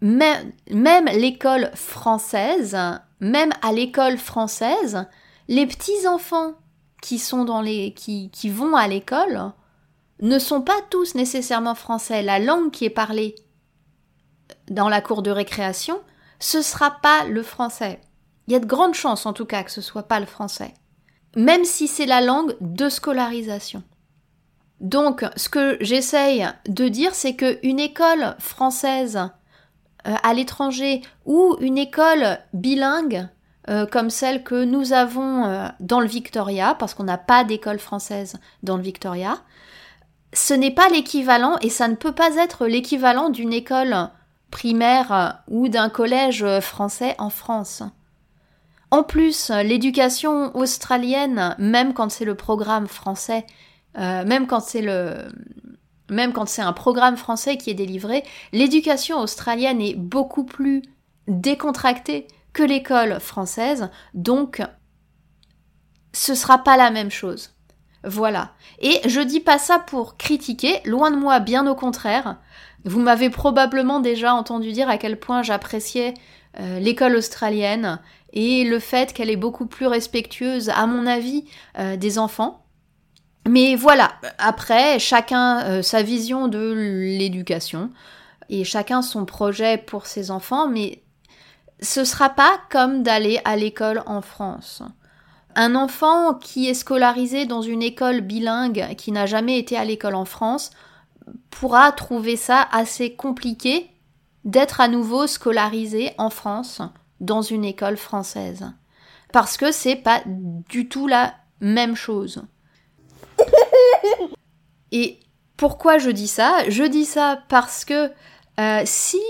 même, 0.00 0.50
même 0.72 1.06
l'école 1.06 1.70
française, 1.76 2.76
même 3.22 3.52
à 3.62 3.72
l'école 3.72 4.18
française, 4.18 5.06
les 5.48 5.66
petits 5.66 6.06
enfants 6.08 6.54
qui 7.00 7.18
sont 7.18 7.44
dans 7.44 7.62
les 7.62 7.94
qui, 7.94 8.30
qui 8.30 8.50
vont 8.50 8.76
à 8.76 8.88
l'école 8.88 9.52
ne 10.20 10.38
sont 10.38 10.60
pas 10.60 10.80
tous 10.90 11.14
nécessairement 11.14 11.76
français. 11.76 12.22
La 12.22 12.40
langue 12.40 12.70
qui 12.72 12.84
est 12.84 12.90
parlée 12.90 13.36
dans 14.68 14.88
la 14.88 15.00
cour 15.00 15.22
de 15.22 15.30
récréation, 15.30 16.00
ce 16.40 16.62
sera 16.62 16.90
pas 17.00 17.24
le 17.24 17.42
français. 17.42 18.00
Il 18.46 18.52
y 18.52 18.56
a 18.56 18.60
de 18.60 18.66
grandes 18.66 18.94
chances 18.94 19.24
en 19.24 19.32
tout 19.32 19.46
cas 19.46 19.62
que 19.62 19.70
ce 19.70 19.80
soit 19.80 20.08
pas 20.08 20.20
le 20.20 20.26
français. 20.26 20.74
Même 21.36 21.64
si 21.64 21.86
c'est 21.86 22.06
la 22.06 22.20
langue 22.20 22.56
de 22.60 22.88
scolarisation. 22.88 23.84
Donc, 24.80 25.24
ce 25.36 25.48
que 25.48 25.78
j'essaye 25.80 26.46
de 26.66 26.88
dire, 26.88 27.14
c'est 27.14 27.36
qu'une 27.36 27.78
école 27.78 28.34
française 28.40 29.30
euh, 30.08 30.14
à 30.24 30.34
l'étranger 30.34 31.00
ou 31.26 31.56
une 31.60 31.78
école 31.78 32.38
bilingue, 32.52 33.28
euh, 33.70 33.86
comme 33.86 34.10
celle 34.10 34.42
que 34.42 34.64
nous 34.64 34.92
avons 34.92 35.44
euh, 35.44 35.68
dans 35.78 36.00
le 36.00 36.08
Victoria, 36.08 36.74
parce 36.76 36.94
qu'on 36.94 37.04
n'a 37.04 37.18
pas 37.18 37.44
d'école 37.44 37.78
française 37.78 38.34
dans 38.64 38.76
le 38.76 38.82
Victoria, 38.82 39.38
ce 40.32 40.54
n'est 40.54 40.72
pas 40.72 40.88
l'équivalent 40.88 41.56
et 41.60 41.70
ça 41.70 41.86
ne 41.86 41.94
peut 41.94 42.12
pas 42.12 42.34
être 42.36 42.66
l'équivalent 42.66 43.30
d'une 43.30 43.52
école 43.52 44.08
primaire 44.50 45.42
ou 45.48 45.68
d'un 45.68 45.88
collège 45.88 46.44
français 46.60 47.14
en 47.18 47.30
France. 47.30 47.84
En 48.90 49.04
plus, 49.04 49.50
l'éducation 49.50 50.54
australienne, 50.56 51.54
même 51.58 51.94
quand 51.94 52.10
c'est 52.10 52.24
le 52.24 52.34
programme 52.34 52.86
français, 52.86 53.46
même 53.94 54.46
quand 54.46 54.60
c'est 54.60 54.82
le 54.82 55.28
même 56.12 56.32
quand 56.32 56.46
c'est 56.46 56.62
un 56.62 56.72
programme 56.72 57.16
français 57.16 57.56
qui 57.56 57.70
est 57.70 57.74
délivré, 57.74 58.22
l'éducation 58.52 59.18
australienne 59.18 59.80
est 59.80 59.94
beaucoup 59.94 60.44
plus 60.44 60.82
décontractée 61.28 62.26
que 62.52 62.62
l'école 62.62 63.18
française, 63.20 63.90
donc 64.14 64.62
ce 66.12 66.34
sera 66.34 66.58
pas 66.58 66.76
la 66.76 66.90
même 66.90 67.10
chose. 67.10 67.54
Voilà. 68.04 68.52
Et 68.80 69.00
je 69.06 69.20
dis 69.20 69.40
pas 69.40 69.58
ça 69.58 69.78
pour 69.78 70.16
critiquer, 70.16 70.80
loin 70.84 71.10
de 71.10 71.16
moi, 71.16 71.40
bien 71.40 71.66
au 71.66 71.74
contraire. 71.74 72.36
Vous 72.84 73.00
m'avez 73.00 73.30
probablement 73.30 74.00
déjà 74.00 74.34
entendu 74.34 74.72
dire 74.72 74.88
à 74.88 74.98
quel 74.98 75.18
point 75.18 75.42
j'appréciais 75.42 76.14
euh, 76.58 76.80
l'école 76.80 77.16
australienne 77.16 78.00
et 78.32 78.64
le 78.64 78.78
fait 78.78 79.12
qu'elle 79.12 79.30
est 79.30 79.36
beaucoup 79.36 79.66
plus 79.66 79.86
respectueuse, 79.86 80.68
à 80.70 80.86
mon 80.86 81.06
avis, 81.06 81.44
euh, 81.78 81.96
des 81.96 82.18
enfants. 82.18 82.61
Mais 83.48 83.74
voilà, 83.74 84.12
après, 84.38 84.98
chacun 84.98 85.64
euh, 85.64 85.82
sa 85.82 86.02
vision 86.02 86.48
de 86.48 86.72
l'éducation 87.18 87.90
et 88.48 88.64
chacun 88.64 89.02
son 89.02 89.24
projet 89.24 89.78
pour 89.78 90.06
ses 90.06 90.30
enfants, 90.30 90.68
mais 90.68 91.02
ce 91.80 92.04
sera 92.04 92.30
pas 92.30 92.60
comme 92.70 93.02
d'aller 93.02 93.40
à 93.44 93.56
l'école 93.56 94.02
en 94.06 94.20
France. 94.20 94.82
Un 95.54 95.74
enfant 95.74 96.34
qui 96.34 96.68
est 96.68 96.74
scolarisé 96.74 97.44
dans 97.44 97.62
une 97.62 97.82
école 97.82 98.20
bilingue, 98.20 98.94
qui 98.96 99.12
n'a 99.12 99.26
jamais 99.26 99.58
été 99.58 99.76
à 99.76 99.84
l'école 99.84 100.14
en 100.14 100.24
France, 100.24 100.70
pourra 101.50 101.92
trouver 101.92 102.36
ça 102.36 102.66
assez 102.72 103.14
compliqué 103.14 103.90
d'être 104.44 104.80
à 104.80 104.88
nouveau 104.88 105.26
scolarisé 105.26 106.12
en 106.18 106.30
France 106.30 106.80
dans 107.20 107.42
une 107.42 107.64
école 107.64 107.96
française. 107.96 108.72
Parce 109.32 109.56
que 109.56 109.72
c'est 109.72 109.96
pas 109.96 110.22
du 110.26 110.88
tout 110.88 111.06
la 111.06 111.34
même 111.60 111.96
chose. 111.96 112.44
Et 114.92 115.20
pourquoi 115.56 115.98
je 115.98 116.10
dis 116.10 116.28
ça? 116.28 116.68
Je 116.68 116.84
dis 116.84 117.04
ça 117.04 117.38
parce 117.48 117.84
que 117.84 118.10
euh, 118.60 118.82
si 118.84 119.22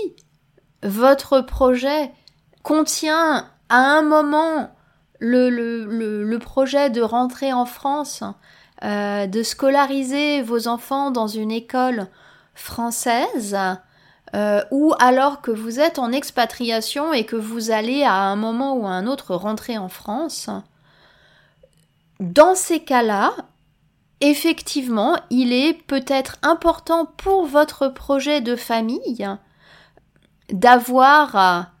votre 0.83 1.41
projet 1.41 2.11
contient 2.63 3.47
à 3.69 3.77
un 3.77 4.01
moment 4.01 4.69
le, 5.19 6.37
projet 6.37 6.89
de 6.89 7.01
rentrer 7.01 7.53
en 7.53 7.65
France, 7.65 8.23
euh, 8.83 9.27
de 9.27 9.43
scolariser 9.43 10.41
vos 10.41 10.67
enfants 10.67 11.11
dans 11.11 11.27
une 11.27 11.51
école 11.51 12.07
française, 12.53 13.57
euh, 14.35 14.63
ou 14.71 14.93
alors 14.99 15.41
que 15.41 15.51
vous 15.51 15.79
êtes 15.79 15.99
en 15.99 16.11
expatriation 16.11 17.13
et 17.13 17.25
que 17.25 17.35
vous 17.35 17.71
allez 17.71 18.03
à 18.03 18.15
un 18.15 18.35
moment 18.35 18.75
ou 18.75 18.85
à 18.85 18.89
un 18.89 19.07
autre 19.07 19.35
rentrer 19.35 19.77
en 19.77 19.89
France, 19.89 20.49
dans 22.19 22.55
ces 22.55 22.79
cas-là, 22.79 23.33
effectivement, 24.21 25.17
il 25.29 25.53
est 25.53 25.73
peut-être 25.73 26.37
important 26.41 27.05
pour 27.17 27.45
votre 27.45 27.87
projet 27.87 28.41
de 28.41 28.55
famille 28.55 29.27
d'avoir 30.51 31.71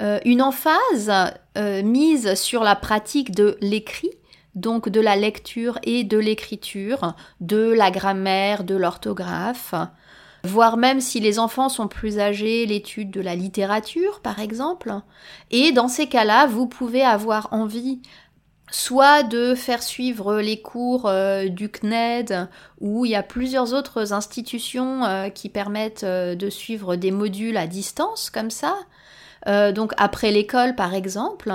euh, 0.00 0.18
une 0.24 0.42
emphase 0.42 1.12
euh, 1.58 1.82
mise 1.82 2.34
sur 2.34 2.62
la 2.62 2.76
pratique 2.76 3.32
de 3.32 3.56
l'écrit, 3.60 4.12
donc 4.54 4.88
de 4.88 5.00
la 5.00 5.16
lecture 5.16 5.78
et 5.82 6.04
de 6.04 6.18
l'écriture, 6.18 7.14
de 7.40 7.72
la 7.72 7.90
grammaire, 7.90 8.64
de 8.64 8.74
l'orthographe, 8.74 9.74
voire 10.44 10.76
même 10.76 11.00
si 11.00 11.20
les 11.20 11.38
enfants 11.38 11.68
sont 11.68 11.88
plus 11.88 12.18
âgés, 12.18 12.66
l'étude 12.66 13.10
de 13.10 13.20
la 13.20 13.34
littérature 13.34 14.20
par 14.20 14.38
exemple. 14.38 14.92
Et 15.50 15.72
dans 15.72 15.88
ces 15.88 16.08
cas-là, 16.08 16.46
vous 16.46 16.66
pouvez 16.66 17.02
avoir 17.02 17.52
envie 17.52 18.00
soit 18.70 19.22
de 19.22 19.54
faire 19.54 19.82
suivre 19.82 20.40
les 20.40 20.60
cours 20.60 21.06
euh, 21.06 21.48
du 21.48 21.70
CNED, 21.70 22.48
où 22.80 23.04
il 23.04 23.12
y 23.12 23.16
a 23.16 23.22
plusieurs 23.22 23.74
autres 23.74 24.12
institutions 24.12 25.04
euh, 25.04 25.28
qui 25.28 25.48
permettent 25.48 26.04
euh, 26.04 26.34
de 26.34 26.50
suivre 26.50 26.96
des 26.96 27.10
modules 27.10 27.56
à 27.56 27.66
distance 27.66 28.30
comme 28.30 28.50
ça, 28.50 28.76
donc 29.46 29.92
après 29.96 30.30
l'école 30.30 30.74
par 30.74 30.92
exemple. 30.92 31.50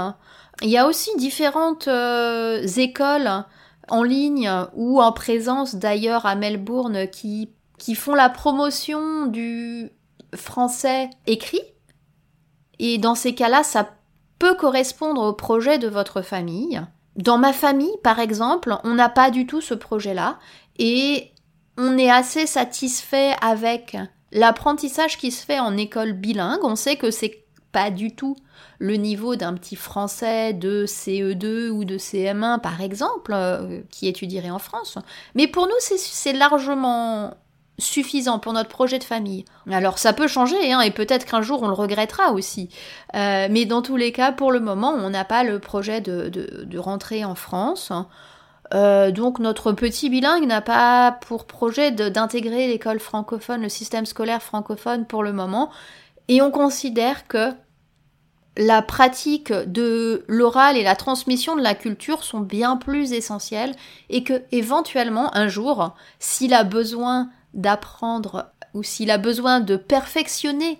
Il 0.63 0.69
y 0.69 0.77
a 0.77 0.88
aussi 0.88 1.15
différentes 1.17 1.88
écoles 1.88 3.45
en 3.89 4.01
ligne 4.01 4.51
ou 4.74 5.00
en 5.00 5.12
présence 5.12 5.75
d'ailleurs 5.75 6.25
à 6.25 6.34
Melbourne 6.34 7.07
qui, 7.07 7.51
qui 7.77 7.93
font 7.93 8.15
la 8.15 8.29
promotion 8.29 9.27
du 9.27 9.91
français 10.34 11.12
écrit. 11.27 11.62
Et 12.79 12.98
dans 12.98 13.13
ces 13.13 13.36
cas-là, 13.36 13.62
ça 13.62 13.89
peut 14.39 14.55
correspondre 14.55 15.22
au 15.22 15.34
projet 15.34 15.77
de 15.77 15.88
votre 15.88 16.24
famille. 16.24 16.81
Dans 17.15 17.38
ma 17.38 17.53
famille, 17.53 17.98
par 18.03 18.19
exemple, 18.19 18.75
on 18.84 18.93
n'a 18.93 19.10
pas 19.10 19.31
du 19.31 19.45
tout 19.45 19.62
ce 19.62 19.74
projet-là 19.74 20.38
et 20.77 21.31
on 21.77 21.98
est 21.98 22.10
assez 22.10 22.45
satisfait 22.45 23.36
avec 23.41 23.98
l'apprentissage 24.31 25.17
qui 25.17 25.31
se 25.31 25.45
fait 25.45 25.60
en 25.60 25.77
école 25.77 26.13
bilingue. 26.13 26.63
On 26.63 26.75
sait 26.75 26.98
que 26.98 27.12
c'est 27.12 27.45
pas 27.72 27.89
du 27.89 28.15
tout 28.15 28.36
le 28.79 28.95
niveau 28.95 29.36
d'un 29.36 29.53
petit 29.53 29.75
français 29.75 30.53
de 30.53 30.86
CE2 30.86 31.69
ou 31.69 31.86
de 31.86 31.98
CM1 31.98 32.60
par 32.60 32.81
exemple, 32.81 33.31
euh, 33.34 33.81
qui 33.89 34.07
étudierait 34.07 34.50
en 34.50 34.60
France. 34.60 34.98
Mais 35.36 35.48
pour 35.48 35.67
nous, 35.67 35.74
c'est 35.79 36.34
largement 36.34 37.34
suffisant 37.77 38.39
pour 38.39 38.53
notre 38.53 38.70
projet 38.70 39.00
de 39.00 39.03
famille. 39.03 39.46
Alors 39.70 40.00
ça 40.00 40.13
peut 40.13 40.27
changer, 40.27 40.72
hein, 40.72 40.82
et 40.82 40.91
peut-être 40.91 41.25
qu'un 41.25 41.41
jour 41.41 41.62
on 41.63 41.67
le 41.67 41.74
regrettera 41.74 42.32
aussi. 42.32 42.70
Euh, 43.15 43.48
mais 43.50 43.65
dans 43.65 43.82
tous 43.82 43.98
les 43.98 44.12
cas, 44.12 44.32
pour 44.32 44.51
le 44.51 44.60
moment, 44.60 44.91
on 44.91 45.10
n'a 45.10 45.25
pas 45.25 45.44
le 45.44 45.60
projet 45.60 46.01
de, 46.01 46.29
de, 46.29 46.77
rentrer 46.79 47.25
en 47.25 47.36
France. 47.36 47.91
Euh, 48.74 49.12
donc 49.12 49.39
notre 49.39 49.74
petit 49.74 50.10
bilingue 50.10 50.46
n'a 50.46 50.62
pas 50.62 51.17
pour 51.27 51.46
projet 51.46 51.91
d'intégrer 51.91 52.67
l'école 52.67 53.00
francophone, 53.00 53.62
le 53.62 53.70
système 53.70 54.05
scolaire 54.05 54.41
francophone 54.41 55.05
pour 55.05 55.24
le 55.24 55.34
moment. 55.34 55.70
Et 56.27 56.41
on 56.41 56.51
considère 56.51 57.27
que 57.27 57.51
la 58.58 58.82
pratique 58.82 59.51
de 59.51 60.24
l'oral 60.27 60.77
et 60.77 60.84
la 60.84 60.96
transmission 60.96 61.55
de 61.55 61.62
la 61.62 61.75
culture 61.75 62.24
sont 62.24 62.39
bien 62.39 62.77
plus 62.77 63.12
essentielles 63.12 63.75
et 64.10 64.24
que 64.24 64.44
éventuellement 64.51 65.36
un 65.36 65.50
jour, 65.50 65.94
s'il 66.20 66.53
a 66.53 66.63
besoin 66.63 67.29
d'apprendre 67.55 68.51
ou 68.74 68.83
s'il 68.83 69.09
a 69.09 69.17
besoin 69.17 69.62
de 69.62 69.75
perfectionner 69.77 70.79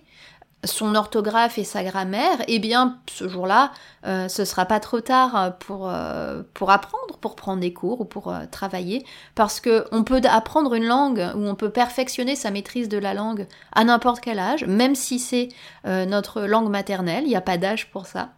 son 0.66 0.96
orthographe 0.96 1.58
et 1.58 1.64
sa 1.64 1.84
grammaire, 1.84 2.38
eh 2.48 2.60
bien, 2.60 2.98
ce 3.10 3.28
jour-là, 3.28 3.72
euh, 4.06 4.28
ce 4.28 4.46
sera 4.46 4.66
pas 4.66 4.80
trop 4.80 5.00
tard 5.00 5.58
pour, 5.60 5.90
euh, 5.90 6.42
pour 6.54 6.72
apprendre, 6.72 7.18
pour 7.22 7.36
prendre 7.36 7.62
des 7.62 7.74
cours 7.74 8.02
ou 8.02 8.06
pour 8.06 8.32
euh, 8.32 8.46
travailler, 8.50 9.06
parce 9.36 9.60
que 9.60 9.86
on 9.92 10.04
peut 10.04 10.22
apprendre 10.26 10.74
une 10.74 10.86
langue 10.86 11.26
ou 11.36 11.48
on 11.48 11.56
peut 11.56 11.70
perfectionner 11.70 12.36
sa 12.36 12.52
maîtrise 12.52 12.90
de 12.90 12.98
la 12.98 13.14
langue 13.14 13.48
à 13.74 13.84
n'importe 13.84 14.22
quel 14.22 14.40
âge, 14.40 14.66
même 14.66 14.96
si 14.96 15.20
c'est 15.20 15.50
notre 15.86 16.42
langue 16.42 16.70
maternelle, 16.70 17.24
il 17.26 17.30
n'y 17.30 17.36
a 17.36 17.42
pas 17.42 17.58
d'âge 17.58 17.92
pour 17.92 18.08
ça. 18.08 18.30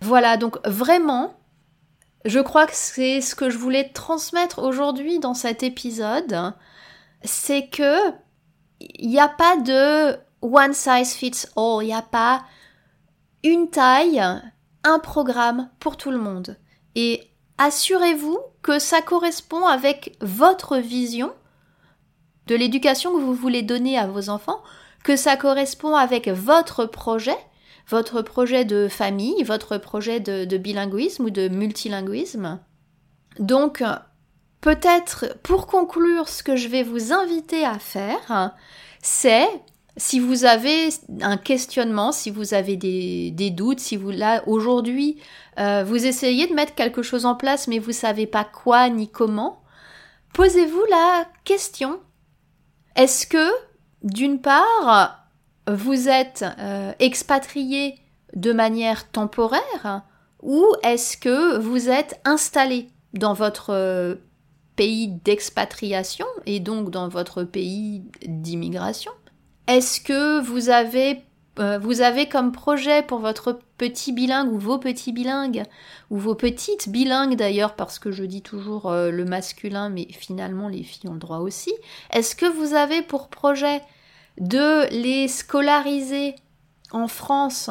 voilà, 0.00 0.36
donc 0.36 0.56
vraiment, 0.66 1.34
je 2.24 2.40
crois 2.40 2.66
que 2.66 2.74
c'est 2.74 3.20
ce 3.20 3.34
que 3.34 3.50
je 3.50 3.58
voulais 3.58 3.90
transmettre 3.90 4.60
aujourd'hui 4.60 5.18
dans 5.18 5.34
cet 5.34 5.62
épisode 5.62 6.54
c'est 7.24 7.68
que 7.68 8.10
il 8.80 9.10
n'y 9.10 9.20
a 9.20 9.28
pas 9.28 9.56
de 9.56 10.16
one 10.40 10.72
size 10.72 11.14
fits 11.14 11.46
all, 11.56 11.82
il 11.82 11.86
n'y 11.86 11.94
a 11.94 12.02
pas 12.02 12.42
une 13.44 13.70
taille, 13.70 14.22
un 14.84 14.98
programme 14.98 15.70
pour 15.78 15.96
tout 15.96 16.10
le 16.10 16.18
monde. 16.18 16.56
Et 16.94 17.30
assurez-vous 17.58 18.38
que 18.62 18.78
ça 18.78 19.02
correspond 19.02 19.66
avec 19.66 20.16
votre 20.20 20.78
vision 20.78 21.32
de 22.46 22.56
l'éducation 22.56 23.12
que 23.12 23.20
vous 23.20 23.34
voulez 23.34 23.62
donner 23.62 23.98
à 23.98 24.06
vos 24.06 24.28
enfants, 24.28 24.62
que 25.04 25.16
ça 25.16 25.36
correspond 25.36 25.94
avec 25.94 26.28
votre 26.28 26.86
projet, 26.86 27.36
votre 27.88 28.22
projet 28.22 28.64
de 28.64 28.88
famille, 28.88 29.42
votre 29.44 29.78
projet 29.78 30.20
de, 30.20 30.44
de 30.44 30.56
bilinguisme 30.56 31.24
ou 31.24 31.30
de 31.30 31.48
multilinguisme. 31.48 32.60
Donc, 33.38 33.82
peut-être 34.62 35.36
pour 35.42 35.66
conclure, 35.66 36.30
ce 36.30 36.42
que 36.42 36.56
je 36.56 36.68
vais 36.68 36.82
vous 36.82 37.12
inviter 37.12 37.66
à 37.66 37.78
faire, 37.78 38.54
c'est 39.02 39.46
si 39.98 40.20
vous 40.20 40.46
avez 40.46 40.88
un 41.20 41.36
questionnement, 41.36 42.12
si 42.12 42.30
vous 42.30 42.54
avez 42.54 42.76
des, 42.76 43.50
doutes, 43.50 43.80
si 43.80 43.98
vous 43.98 44.10
là 44.10 44.42
aujourd'hui 44.46 45.20
euh, 45.58 45.84
vous 45.84 46.06
essayez 46.06 46.46
de 46.46 46.54
mettre 46.54 46.74
quelque 46.74 47.02
chose 47.02 47.26
en 47.26 47.34
place 47.34 47.68
mais 47.68 47.78
vous 47.78 47.92
savez 47.92 48.26
pas 48.26 48.44
quoi 48.44 48.88
ni 48.88 49.10
comment, 49.10 49.62
posez-vous 50.32 50.84
la 50.88 51.26
question. 51.44 52.00
Est-ce 52.96 53.26
que 53.26 53.50
d'une 54.02 54.40
part 54.40 55.28
vous 55.68 56.08
êtes 56.08 56.44
euh, 56.58 56.92
expatrié 57.00 57.96
de 58.34 58.52
manière 58.52 59.10
temporaire 59.10 60.02
ou 60.40 60.64
est-ce 60.84 61.16
que 61.18 61.58
vous 61.58 61.90
êtes 61.90 62.18
installé 62.24 62.88
dans 63.12 63.34
votre 63.34 64.18
pays 64.82 65.06
d'expatriation 65.06 66.26
et 66.44 66.58
donc 66.58 66.90
dans 66.90 67.06
votre 67.06 67.44
pays 67.44 68.02
d'immigration 68.26 69.12
Est-ce 69.68 70.00
que 70.00 70.40
vous 70.40 70.70
avez, 70.70 71.22
euh, 71.60 71.78
vous 71.78 72.00
avez 72.00 72.28
comme 72.28 72.50
projet 72.50 73.02
pour 73.02 73.20
votre 73.20 73.60
petit 73.78 74.10
bilingue 74.10 74.52
ou 74.52 74.58
vos 74.58 74.78
petits 74.78 75.12
bilingues, 75.12 75.62
ou 76.10 76.18
vos 76.18 76.34
petites 76.34 76.88
bilingues 76.88 77.36
d'ailleurs, 77.36 77.76
parce 77.76 78.00
que 78.00 78.10
je 78.10 78.24
dis 78.24 78.42
toujours 78.42 78.90
euh, 78.90 79.12
le 79.12 79.24
masculin, 79.24 79.88
mais 79.88 80.08
finalement 80.10 80.66
les 80.66 80.82
filles 80.82 81.10
ont 81.10 81.14
le 81.14 81.20
droit 81.20 81.38
aussi, 81.38 81.72
est-ce 82.10 82.34
que 82.34 82.46
vous 82.46 82.74
avez 82.74 83.02
pour 83.02 83.28
projet 83.28 83.82
de 84.40 84.88
les 84.90 85.28
scolariser 85.28 86.34
en 86.90 87.06
France 87.06 87.70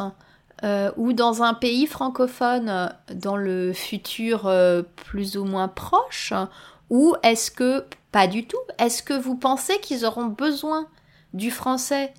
euh, 0.63 0.91
ou 0.95 1.12
dans 1.12 1.43
un 1.43 1.56
pays 1.56 1.88
francophone 1.88 2.93
dans 3.13 3.36
le 3.36 3.74
futur 3.74 4.50
plus 4.95 5.36
ou 5.36 5.43
moins 5.43 5.67
proche 5.67 6.32
ou 6.91 7.15
est-ce 7.23 7.49
que 7.49 7.86
pas 8.12 8.27
du 8.27 8.45
tout 8.45 8.60
Est-ce 8.77 9.01
que 9.01 9.13
vous 9.13 9.38
pensez 9.38 9.80
qu'ils 9.80 10.06
auront 10.06 10.25
besoin 10.25 10.88
du 11.34 11.49
français 11.49 12.13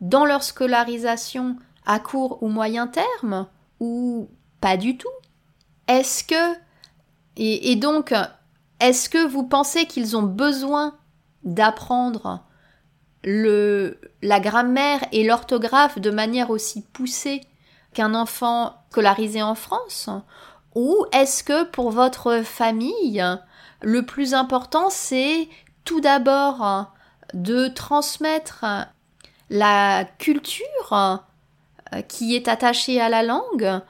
dans 0.00 0.24
leur 0.24 0.42
scolarisation 0.42 1.56
à 1.86 2.00
court 2.00 2.42
ou 2.42 2.48
moyen 2.48 2.88
terme 2.88 3.46
Ou 3.78 4.28
pas 4.60 4.76
du 4.76 4.98
tout? 4.98 5.08
Est-ce 5.86 6.24
que... 6.24 6.58
Et, 7.36 7.76
donc, 7.76 8.12
est-ce 8.80 9.08
que 9.08 9.24
vous 9.24 9.44
pensez 9.44 9.86
qu'ils 9.86 10.16
ont 10.16 10.22
besoin 10.22 10.96
d'apprendre 11.44 12.42
le, 13.22 14.00
la 14.22 14.40
grammaire 14.40 15.04
et 15.12 15.22
l'orthographe 15.22 16.00
de 16.00 16.10
manière 16.10 16.50
aussi 16.50 16.82
poussée 16.82 17.42
qu'un 17.92 18.14
enfant 18.14 18.74
scolarisé 18.90 19.42
en 19.42 19.54
France? 19.54 20.08
Ou 20.74 21.04
est-ce 21.12 21.44
que 21.44 21.64
pour 21.64 21.90
votre 21.90 22.40
famille, 22.42 23.22
le 23.82 24.04
plus 24.04 24.34
important, 24.34 24.90
c'est 24.90 25.48
tout 25.84 26.00
d'abord 26.00 26.92
de 27.34 27.68
transmettre 27.68 28.64
la 29.50 30.04
culture 30.18 30.92
euh, 30.92 32.02
qui 32.08 32.34
est 32.34 32.48
attachée 32.48 33.00
à 33.00 33.08
la 33.08 33.22
langue 33.22 33.80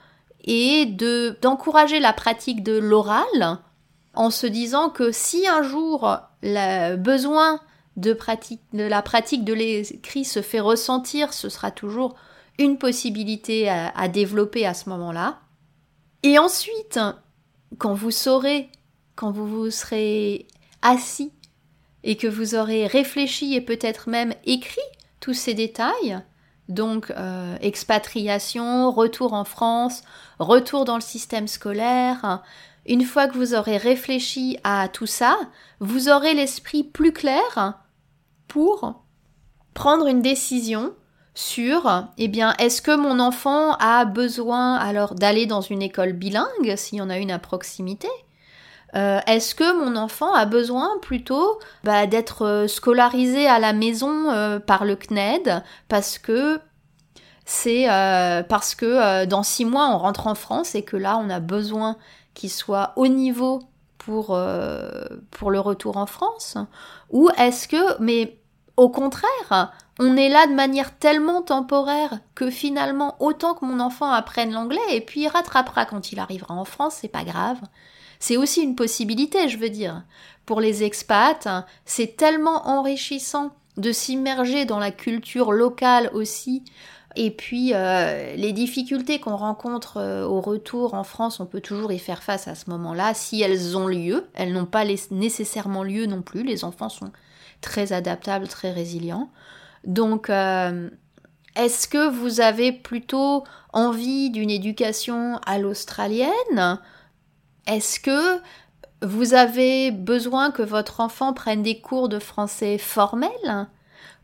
et 0.45 0.87
de 0.87 1.37
d'encourager 1.41 2.01
la 2.01 2.13
pratique 2.13 2.63
de 2.63 2.77
l'oral 2.77 3.59
en 4.15 4.31
se 4.31 4.47
disant 4.47 4.91
que 4.91 5.13
si 5.13 5.47
un 5.47 5.63
jour 5.63 6.19
le 6.43 6.97
besoin 6.97 7.61
de, 7.97 8.13
pratique, 8.13 8.61
de 8.73 8.85
la 8.85 9.03
pratique 9.03 9.45
de 9.45 9.55
l'écrit 9.55 10.25
se 10.25 10.43
fait 10.43 10.61
ressentir, 10.61 11.33
ce 11.33 11.49
sera 11.49 11.71
toujours 11.71 12.15
une 12.59 12.79
possibilité 12.79 13.69
à 13.69 14.09
développer 14.09 14.67
à 14.67 14.73
ce 14.73 14.89
moment-là. 14.89 15.41
Et 16.23 16.39
ensuite, 16.39 16.99
quand 17.79 17.93
vous 17.93 18.11
saurez 18.11 18.71
quand 19.17 19.31
vous 19.33 19.47
vous 19.47 19.71
serez 19.71 20.47
assis 20.83 21.33
et 22.05 22.17
que 22.17 22.29
vous 22.29 22.55
aurez 22.55 22.87
réfléchi 22.87 23.55
et 23.55 23.61
peut-être 23.61 24.09
même 24.09 24.35
écrit 24.45 24.81
tous 25.19 25.35
ces 25.35 25.55
détails, 25.55 26.21
donc 26.69 27.11
euh, 27.11 27.57
expatriation, 27.61 28.93
retour 28.93 29.33
en 29.33 29.45
France, 29.45 30.03
retour 30.39 30.85
dans 30.85 30.97
le 30.97 31.01
système 31.01 31.49
scolaire, 31.49 32.43
une 32.87 33.05
fois 33.05 33.27
que 33.27 33.37
vous 33.37 33.55
aurez 33.55 33.77
réfléchi 33.77 34.59
à 34.63 34.89
tout 34.89 35.07
ça, 35.07 35.37
vous 35.81 36.09
aurez 36.09 36.35
l'esprit 36.35 36.85
plus 36.85 37.13
clair 37.13 37.81
pour 38.47 39.03
prendre 39.75 40.07
une 40.07 40.23
décision 40.23 40.95
sur, 41.35 42.09
eh 42.17 42.29
bien, 42.29 42.55
est-ce 42.59 42.81
que 42.81 42.97
mon 42.97 43.21
enfant 43.21 43.75
a 43.75 44.05
besoin 44.05 44.77
alors 44.77 45.15
d'aller 45.15 45.47
dans 45.47 45.61
une 45.61 45.83
école 45.83 46.15
bilingue, 46.15 46.77
s'il 46.77 46.99
y 46.99 47.03
en 47.03 47.11
a 47.11 47.19
une 47.19 47.31
à 47.31 47.39
proximité, 47.39 48.09
euh, 48.95 49.21
Est-ce 49.27 49.55
que 49.55 49.85
mon 49.85 49.97
enfant 49.97 50.33
a 50.33 50.47
besoin 50.47 50.91
plutôt 51.03 51.59
bah, 51.85 52.07
d'être 52.07 52.67
scolarisé 52.69 53.47
à 53.47 53.59
la 53.59 53.73
maison 53.73 54.61
par 54.67 54.85
le 54.85 54.97
CNED 54.97 55.63
parce 55.89 56.19
que 56.19 56.61
c'est 57.45 57.87
parce 58.49 58.75
que 58.75 59.25
dans 59.25 59.43
six 59.43 59.65
mois 59.65 59.89
on 59.89 59.99
rentre 59.99 60.27
en 60.27 60.35
France 60.35 60.75
et 60.75 60.83
que 60.83 60.97
là 60.97 61.19
on 61.19 61.31
a 61.31 61.41
besoin 61.41 61.97
qu'il 62.35 62.51
soit 62.51 62.93
au 62.97 63.07
niveau 63.07 63.63
pour, 63.99 64.39
pour 65.31 65.51
le 65.51 65.61
retour 65.61 65.97
en 65.97 66.07
France? 66.07 66.57
Ou 67.11 67.31
est-ce 67.39 67.69
que, 67.69 68.01
mais 68.01 68.39
au 68.77 68.89
contraire, 68.89 69.73
on 69.99 70.17
est 70.17 70.29
là 70.29 70.47
de 70.47 70.53
manière 70.53 70.97
tellement 70.99 71.43
temporaire 71.43 72.19
que 72.35 72.51
finalement, 72.51 73.17
autant 73.21 73.55
que 73.55 73.65
mon 73.65 73.81
enfant 73.81 74.11
apprenne 74.11 74.53
l'anglais 74.53 74.79
et 74.91 75.01
puis 75.01 75.23
il 75.23 75.29
rattrapera 75.29 75.87
quand 75.87 76.13
il 76.13 76.19
arrivera 76.19 76.55
en 76.55 76.65
France, 76.65 76.99
c'est 77.01 77.09
pas 77.09 77.25
grave. 77.25 77.59
C'est 78.19 78.37
aussi 78.37 78.63
une 78.63 78.77
possibilité, 78.77 79.49
je 79.49 79.59
veux 79.59 79.71
dire. 79.71 80.05
Pour 80.45 80.61
les 80.61 80.85
expats, 80.85 81.49
c'est 81.85 82.17
tellement 82.17 82.69
enrichissant 82.69 83.53
de 83.77 83.93
s'immerger 83.93 84.65
dans 84.65 84.79
la 84.79 84.91
culture 84.91 85.53
locale 85.53 86.11
aussi. 86.15 86.63
Et 87.17 87.31
puis, 87.31 87.73
euh, 87.73 88.37
les 88.37 88.53
difficultés 88.53 89.19
qu'on 89.19 89.37
rencontre 89.37 89.97
euh, 89.97 90.25
au 90.25 90.41
retour 90.41 90.93
en 90.93 91.03
France, 91.03 91.41
on 91.41 91.47
peut 91.47 91.63
toujours 91.63 91.91
y 91.91 91.99
faire 91.99 92.23
face 92.23 92.47
à 92.47 92.55
ce 92.55 92.69
moment-là, 92.71 93.15
si 93.15 93.41
elles 93.41 93.77
ont 93.77 93.87
lieu. 93.87 94.27
Elles 94.35 94.53
n'ont 94.53 94.67
pas 94.67 94.85
nécessairement 95.11 95.83
lieu 95.83 96.05
non 96.07 96.21
plus. 96.21 96.43
Les 96.43 96.63
enfants 96.63 96.91
sont 96.91 97.11
très 97.63 97.95
adaptables, 97.95 98.49
très 98.49 98.71
résilients. 98.71 99.31
Donc, 99.85 100.29
euh, 100.29 100.91
est-ce 101.57 101.89
que 101.89 102.09
vous 102.09 102.41
avez 102.41 102.71
plutôt 102.71 103.45
envie 103.73 104.31
d'une 104.31 104.51
éducation 104.51 105.41
à 105.47 105.59
l'australienne 105.59 106.79
Est-ce 107.67 108.01
que 108.01 108.41
vous 109.03 109.35
avez 109.35 109.91
besoin 109.91 110.51
que 110.51 110.63
votre 110.63 111.01
enfant 111.01 111.33
prenne 111.33 111.63
des 111.63 111.81
cours 111.81 112.09
de 112.09 112.19
français 112.19 112.79
formels? 112.79 113.69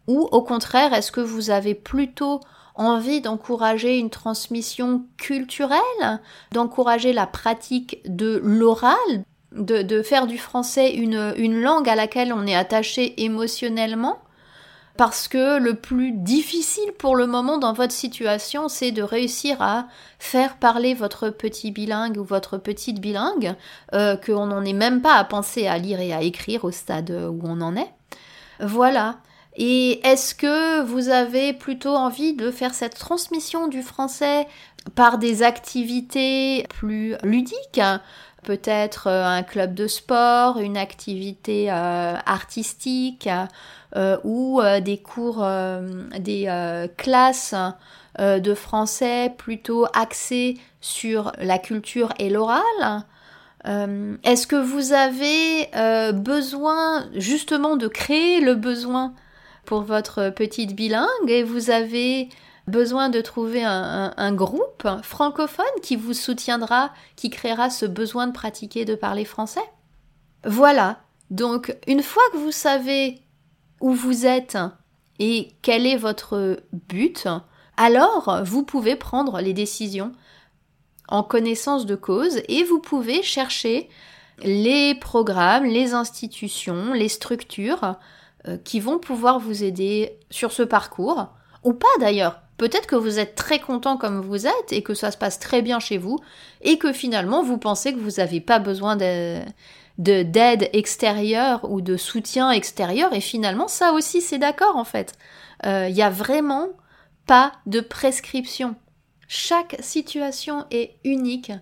Ou 0.06 0.28
au 0.32 0.42
contraire, 0.42 0.94
est-ce 0.94 1.12
que 1.12 1.20
vous 1.20 1.50
avez 1.50 1.74
plutôt 1.74 2.40
envie 2.74 3.20
d'encourager 3.20 3.98
une 3.98 4.10
transmission 4.10 5.04
culturelle, 5.16 6.20
d'encourager 6.52 7.12
la 7.12 7.26
pratique 7.26 8.00
de 8.06 8.40
l'oral, 8.42 8.96
de, 9.52 10.02
faire 10.02 10.26
du 10.26 10.38
français 10.38 10.94
une 10.94 11.60
langue 11.60 11.88
à 11.88 11.94
laquelle 11.94 12.32
on 12.32 12.46
est 12.46 12.54
attaché 12.54 13.22
émotionnellement? 13.22 14.18
Parce 14.96 15.26
que 15.28 15.58
le 15.58 15.74
plus 15.74 16.12
difficile 16.12 16.92
pour 16.98 17.16
le 17.16 17.26
moment 17.26 17.58
dans 17.58 17.72
votre 17.72 17.92
situation, 17.92 18.68
c'est 18.68 18.92
de 18.92 19.02
réussir 19.02 19.62
à 19.62 19.86
faire 20.18 20.56
parler 20.56 20.94
votre 20.94 21.30
petit 21.30 21.70
bilingue 21.70 22.18
ou 22.18 22.24
votre 22.24 22.58
petite 22.58 23.00
bilingue, 23.00 23.54
euh, 23.94 24.16
qu'on 24.16 24.46
n'en 24.46 24.64
est 24.64 24.72
même 24.72 25.00
pas 25.00 25.14
à 25.14 25.24
penser 25.24 25.66
à 25.66 25.78
lire 25.78 26.00
et 26.00 26.12
à 26.12 26.22
écrire 26.22 26.64
au 26.64 26.70
stade 26.70 27.10
où 27.10 27.40
on 27.44 27.60
en 27.60 27.76
est. 27.76 27.90
Voilà. 28.60 29.16
Et 29.56 30.06
est-ce 30.06 30.34
que 30.34 30.82
vous 30.82 31.08
avez 31.08 31.52
plutôt 31.52 31.94
envie 31.94 32.34
de 32.34 32.50
faire 32.50 32.72
cette 32.72 32.98
transmission 32.98 33.68
du 33.68 33.82
français 33.82 34.46
par 34.94 35.18
des 35.18 35.42
activités 35.42 36.66
plus 36.68 37.16
ludiques 37.22 37.80
Peut-être 38.42 39.06
euh, 39.06 39.24
un 39.24 39.44
club 39.44 39.72
de 39.72 39.86
sport, 39.86 40.58
une 40.58 40.76
activité 40.76 41.70
euh, 41.70 42.16
artistique, 42.26 43.28
ou 44.24 44.60
euh, 44.60 44.80
des 44.80 44.98
cours, 44.98 45.42
euh, 45.42 46.08
des 46.18 46.88
classes 46.96 47.54
de 48.18 48.54
français 48.54 49.32
plutôt 49.38 49.86
axées 49.94 50.58
sur 50.80 51.32
la 51.38 51.58
culture 51.58 52.12
et 52.18 52.28
l'oral. 52.28 53.04
Est-ce 53.64 54.46
que 54.46 54.56
vous 54.56 54.92
avez 54.92 55.70
besoin 56.12 57.06
justement 57.14 57.76
de 57.76 57.88
créer 57.88 58.40
le 58.40 58.54
besoin 58.54 59.14
pour 59.64 59.82
votre 59.82 60.30
petite 60.30 60.74
bilingue 60.74 61.08
et 61.28 61.42
vous 61.42 61.70
avez 61.70 62.28
besoin 62.66 63.08
de 63.08 63.20
trouver 63.22 63.64
un, 63.64 64.32
groupe 64.34 64.86
francophone 65.02 65.64
qui 65.82 65.96
vous 65.96 66.12
soutiendra, 66.12 66.90
qui 67.16 67.30
créera 67.30 67.70
ce 67.70 67.86
besoin 67.86 68.26
de 68.26 68.32
pratiquer, 68.32 68.84
de 68.84 68.94
parler 68.94 69.24
français? 69.24 69.64
Voilà. 70.44 70.98
Donc, 71.30 71.74
une 71.86 72.02
fois 72.02 72.22
que 72.32 72.36
vous 72.36 72.52
savez 72.52 73.22
où 73.82 73.92
vous 73.92 74.24
êtes 74.24 74.56
et 75.18 75.52
quel 75.60 75.86
est 75.86 75.96
votre 75.96 76.62
but, 76.72 77.28
alors 77.76 78.40
vous 78.44 78.62
pouvez 78.62 78.96
prendre 78.96 79.40
les 79.40 79.52
décisions 79.52 80.12
en 81.08 81.22
connaissance 81.22 81.84
de 81.84 81.94
cause 81.94 82.40
et 82.48 82.64
vous 82.64 82.78
pouvez 82.78 83.22
chercher 83.22 83.90
les 84.42 84.94
programmes, 84.94 85.64
les 85.64 85.92
institutions, 85.92 86.92
les 86.92 87.08
structures 87.08 87.96
euh, 88.48 88.56
qui 88.56 88.80
vont 88.80 88.98
pouvoir 88.98 89.38
vous 89.38 89.62
aider 89.62 90.18
sur 90.30 90.52
ce 90.52 90.62
parcours, 90.62 91.28
ou 91.62 91.74
pas 91.74 91.86
d'ailleurs. 92.00 92.40
Peut-être 92.56 92.86
que 92.86 92.96
vous 92.96 93.18
êtes 93.18 93.34
très 93.34 93.58
content 93.58 93.96
comme 93.96 94.20
vous 94.20 94.46
êtes 94.46 94.72
et 94.72 94.82
que 94.82 94.94
ça 94.94 95.10
se 95.10 95.16
passe 95.16 95.38
très 95.38 95.62
bien 95.62 95.80
chez 95.80 95.98
vous 95.98 96.18
et 96.60 96.78
que 96.78 96.92
finalement 96.92 97.42
vous 97.42 97.58
pensez 97.58 97.92
que 97.92 97.98
vous 97.98 98.18
n'avez 98.18 98.40
pas 98.40 98.58
besoin 98.58 98.96
de, 99.98 100.22
de 100.22 100.22
d'aide 100.22 100.70
extérieure 100.72 101.70
ou 101.70 101.80
de 101.80 101.96
soutien 101.96 102.50
extérieur. 102.50 103.12
Et 103.12 103.20
finalement 103.20 103.68
ça 103.68 103.92
aussi 103.92 104.20
c'est 104.20 104.38
d'accord 104.38 104.76
en 104.76 104.84
fait. 104.84 105.14
Il 105.64 105.68
euh, 105.68 105.90
n'y 105.90 106.02
a 106.02 106.10
vraiment 106.10 106.68
pas 107.26 107.52
de 107.66 107.80
prescription. 107.80 108.74
Chaque 109.28 109.76
situation 109.80 110.66
est 110.70 110.96
unique, 111.04 111.52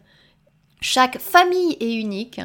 chaque 0.80 1.18
famille 1.18 1.76
est 1.80 1.94
unique. 1.94 2.40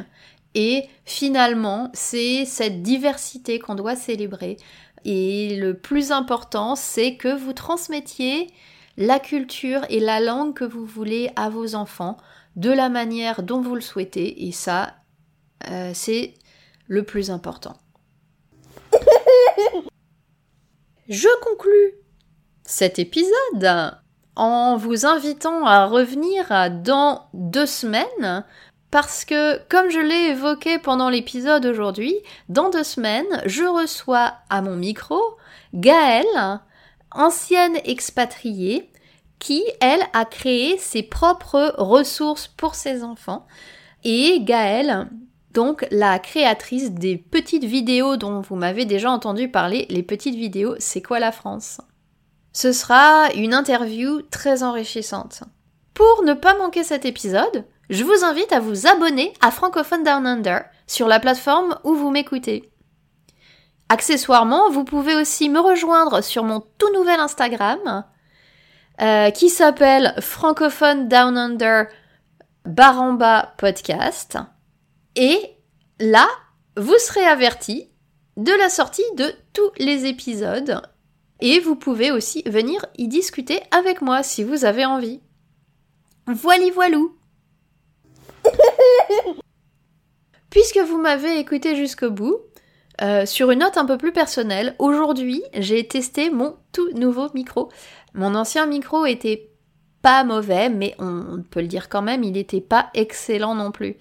Et 0.54 0.88
finalement 1.04 1.90
c'est 1.92 2.44
cette 2.46 2.82
diversité 2.82 3.58
qu'on 3.58 3.74
doit 3.74 3.96
célébrer. 3.96 4.56
Et 5.04 5.56
le 5.56 5.74
plus 5.74 6.12
important 6.12 6.76
c'est 6.76 7.16
que 7.16 7.34
vous 7.34 7.52
transmettiez 7.52 8.48
la 8.96 9.18
culture 9.18 9.82
et 9.90 10.00
la 10.00 10.20
langue 10.20 10.54
que 10.54 10.64
vous 10.64 10.84
voulez 10.84 11.30
à 11.36 11.50
vos 11.50 11.74
enfants 11.74 12.16
de 12.56 12.70
la 12.70 12.88
manière 12.88 13.42
dont 13.42 13.60
vous 13.60 13.74
le 13.74 13.82
souhaitez. 13.82 14.46
Et 14.46 14.52
ça 14.52 14.94
euh, 15.68 15.90
c'est 15.94 16.34
le 16.88 17.02
plus 17.02 17.30
important. 17.30 17.76
Je 21.08 21.28
conclus 21.42 21.94
cet 22.64 22.98
épisode 22.98 23.96
en 24.34 24.76
vous 24.76 25.06
invitant 25.06 25.64
à 25.64 25.86
revenir 25.86 26.70
dans 26.82 27.28
deux 27.32 27.66
semaines 27.66 28.44
parce 28.90 29.24
que, 29.24 29.58
comme 29.68 29.90
je 29.90 29.98
l'ai 29.98 30.30
évoqué 30.30 30.78
pendant 30.78 31.08
l'épisode 31.08 31.66
aujourd'hui, 31.66 32.16
dans 32.48 32.70
deux 32.70 32.84
semaines, 32.84 33.42
je 33.44 33.64
reçois 33.64 34.34
à 34.48 34.62
mon 34.62 34.76
micro 34.76 35.20
Gaëlle, 35.74 36.60
ancienne 37.10 37.78
expatriée, 37.84 38.90
qui, 39.38 39.64
elle, 39.80 40.02
a 40.12 40.24
créé 40.24 40.78
ses 40.78 41.02
propres 41.02 41.74
ressources 41.76 42.48
pour 42.48 42.74
ses 42.74 43.02
enfants. 43.02 43.46
Et 44.04 44.40
Gaëlle, 44.42 45.08
donc 45.56 45.86
la 45.90 46.18
créatrice 46.18 46.90
des 46.90 47.16
petites 47.16 47.64
vidéos 47.64 48.18
dont 48.18 48.42
vous 48.42 48.56
m'avez 48.56 48.84
déjà 48.84 49.10
entendu 49.10 49.50
parler, 49.50 49.86
les 49.88 50.02
petites 50.02 50.34
vidéos 50.34 50.74
C'est 50.78 51.00
quoi 51.00 51.18
la 51.18 51.32
France? 51.32 51.80
Ce 52.52 52.72
sera 52.72 53.32
une 53.34 53.54
interview 53.54 54.20
très 54.30 54.62
enrichissante. 54.62 55.44
Pour 55.94 56.24
ne 56.24 56.34
pas 56.34 56.58
manquer 56.58 56.84
cet 56.84 57.06
épisode, 57.06 57.64
je 57.88 58.04
vous 58.04 58.22
invite 58.22 58.52
à 58.52 58.60
vous 58.60 58.86
abonner 58.86 59.32
à 59.40 59.50
Francophone 59.50 60.04
Down 60.04 60.26
Under 60.26 60.64
sur 60.86 61.08
la 61.08 61.20
plateforme 61.20 61.78
où 61.84 61.94
vous 61.94 62.10
m'écoutez. 62.10 62.70
Accessoirement, 63.88 64.68
vous 64.68 64.84
pouvez 64.84 65.14
aussi 65.14 65.48
me 65.48 65.60
rejoindre 65.60 66.22
sur 66.22 66.44
mon 66.44 66.60
tout 66.76 66.92
nouvel 66.92 67.18
Instagram 67.18 68.04
euh, 69.00 69.30
qui 69.30 69.48
s'appelle 69.48 70.14
Francophone 70.20 71.08
Down 71.08 71.38
Under 71.38 71.86
Baramba 72.66 73.54
Podcast. 73.56 74.36
Et 75.16 75.56
là, 75.98 76.28
vous 76.76 76.98
serez 76.98 77.24
averti 77.24 77.90
de 78.36 78.52
la 78.52 78.68
sortie 78.68 79.02
de 79.16 79.32
tous 79.54 79.70
les 79.78 80.04
épisodes. 80.04 80.82
Et 81.40 81.58
vous 81.58 81.74
pouvez 81.74 82.10
aussi 82.10 82.42
venir 82.46 82.84
y 82.96 83.08
discuter 83.08 83.60
avec 83.70 84.02
moi 84.02 84.22
si 84.22 84.44
vous 84.44 84.64
avez 84.64 84.84
envie. 84.84 85.20
Voili 86.26 86.70
voilou 86.70 87.16
Puisque 90.50 90.78
vous 90.78 90.98
m'avez 90.98 91.38
écouté 91.38 91.76
jusqu'au 91.76 92.10
bout, 92.10 92.38
euh, 93.02 93.26
sur 93.26 93.50
une 93.50 93.60
note 93.60 93.76
un 93.76 93.84
peu 93.84 93.98
plus 93.98 94.12
personnelle, 94.12 94.74
aujourd'hui 94.78 95.42
j'ai 95.54 95.86
testé 95.86 96.30
mon 96.30 96.56
tout 96.72 96.90
nouveau 96.92 97.28
micro. 97.34 97.70
Mon 98.14 98.34
ancien 98.34 98.66
micro 98.66 99.04
était 99.04 99.50
mauvais, 100.24 100.68
mais 100.68 100.94
on 100.98 101.42
peut 101.50 101.60
le 101.60 101.66
dire 101.66 101.88
quand 101.88 102.02
même, 102.02 102.22
il 102.22 102.32
n'était 102.32 102.60
pas 102.60 102.90
excellent 102.94 103.54
non 103.54 103.70
plus. 103.70 103.96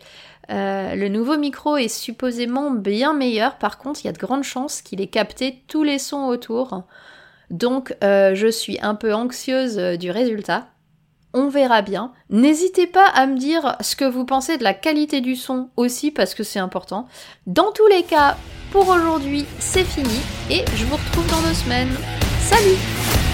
Euh, 0.51 0.95
le 0.95 1.09
nouveau 1.09 1.37
micro 1.37 1.77
est 1.77 1.87
supposément 1.87 2.71
bien 2.71 3.13
meilleur, 3.13 3.55
par 3.55 3.77
contre 3.77 4.01
il 4.03 4.05
y 4.05 4.09
a 4.09 4.13
de 4.13 4.19
grandes 4.19 4.43
chances 4.43 4.81
qu'il 4.81 5.01
ait 5.01 5.07
capté 5.07 5.63
tous 5.67 5.83
les 5.83 5.99
sons 5.99 6.25
autour. 6.25 6.83
Donc 7.49 7.95
euh, 8.03 8.35
je 8.35 8.47
suis 8.47 8.79
un 8.81 8.95
peu 8.95 9.13
anxieuse 9.13 9.77
euh, 9.77 9.97
du 9.97 10.11
résultat. 10.11 10.67
on 11.33 11.49
verra 11.49 11.81
bien. 11.81 12.13
N'hésitez 12.29 12.87
pas 12.87 13.07
à 13.07 13.25
me 13.27 13.37
dire 13.37 13.75
ce 13.81 13.95
que 13.95 14.05
vous 14.05 14.25
pensez 14.25 14.57
de 14.57 14.63
la 14.63 14.73
qualité 14.73 15.19
du 15.21 15.35
son 15.35 15.69
aussi 15.75 16.11
parce 16.11 16.33
que 16.35 16.43
c'est 16.43 16.59
important. 16.59 17.07
Dans 17.47 17.71
tous 17.71 17.87
les 17.87 18.03
cas, 18.03 18.37
pour 18.71 18.87
aujourd'hui, 18.87 19.45
c'est 19.59 19.83
fini 19.83 20.19
et 20.49 20.63
je 20.75 20.85
vous 20.85 20.95
retrouve 20.95 21.27
dans 21.29 21.41
deux 21.47 21.55
semaines. 21.55 21.95
Salut 22.39 23.24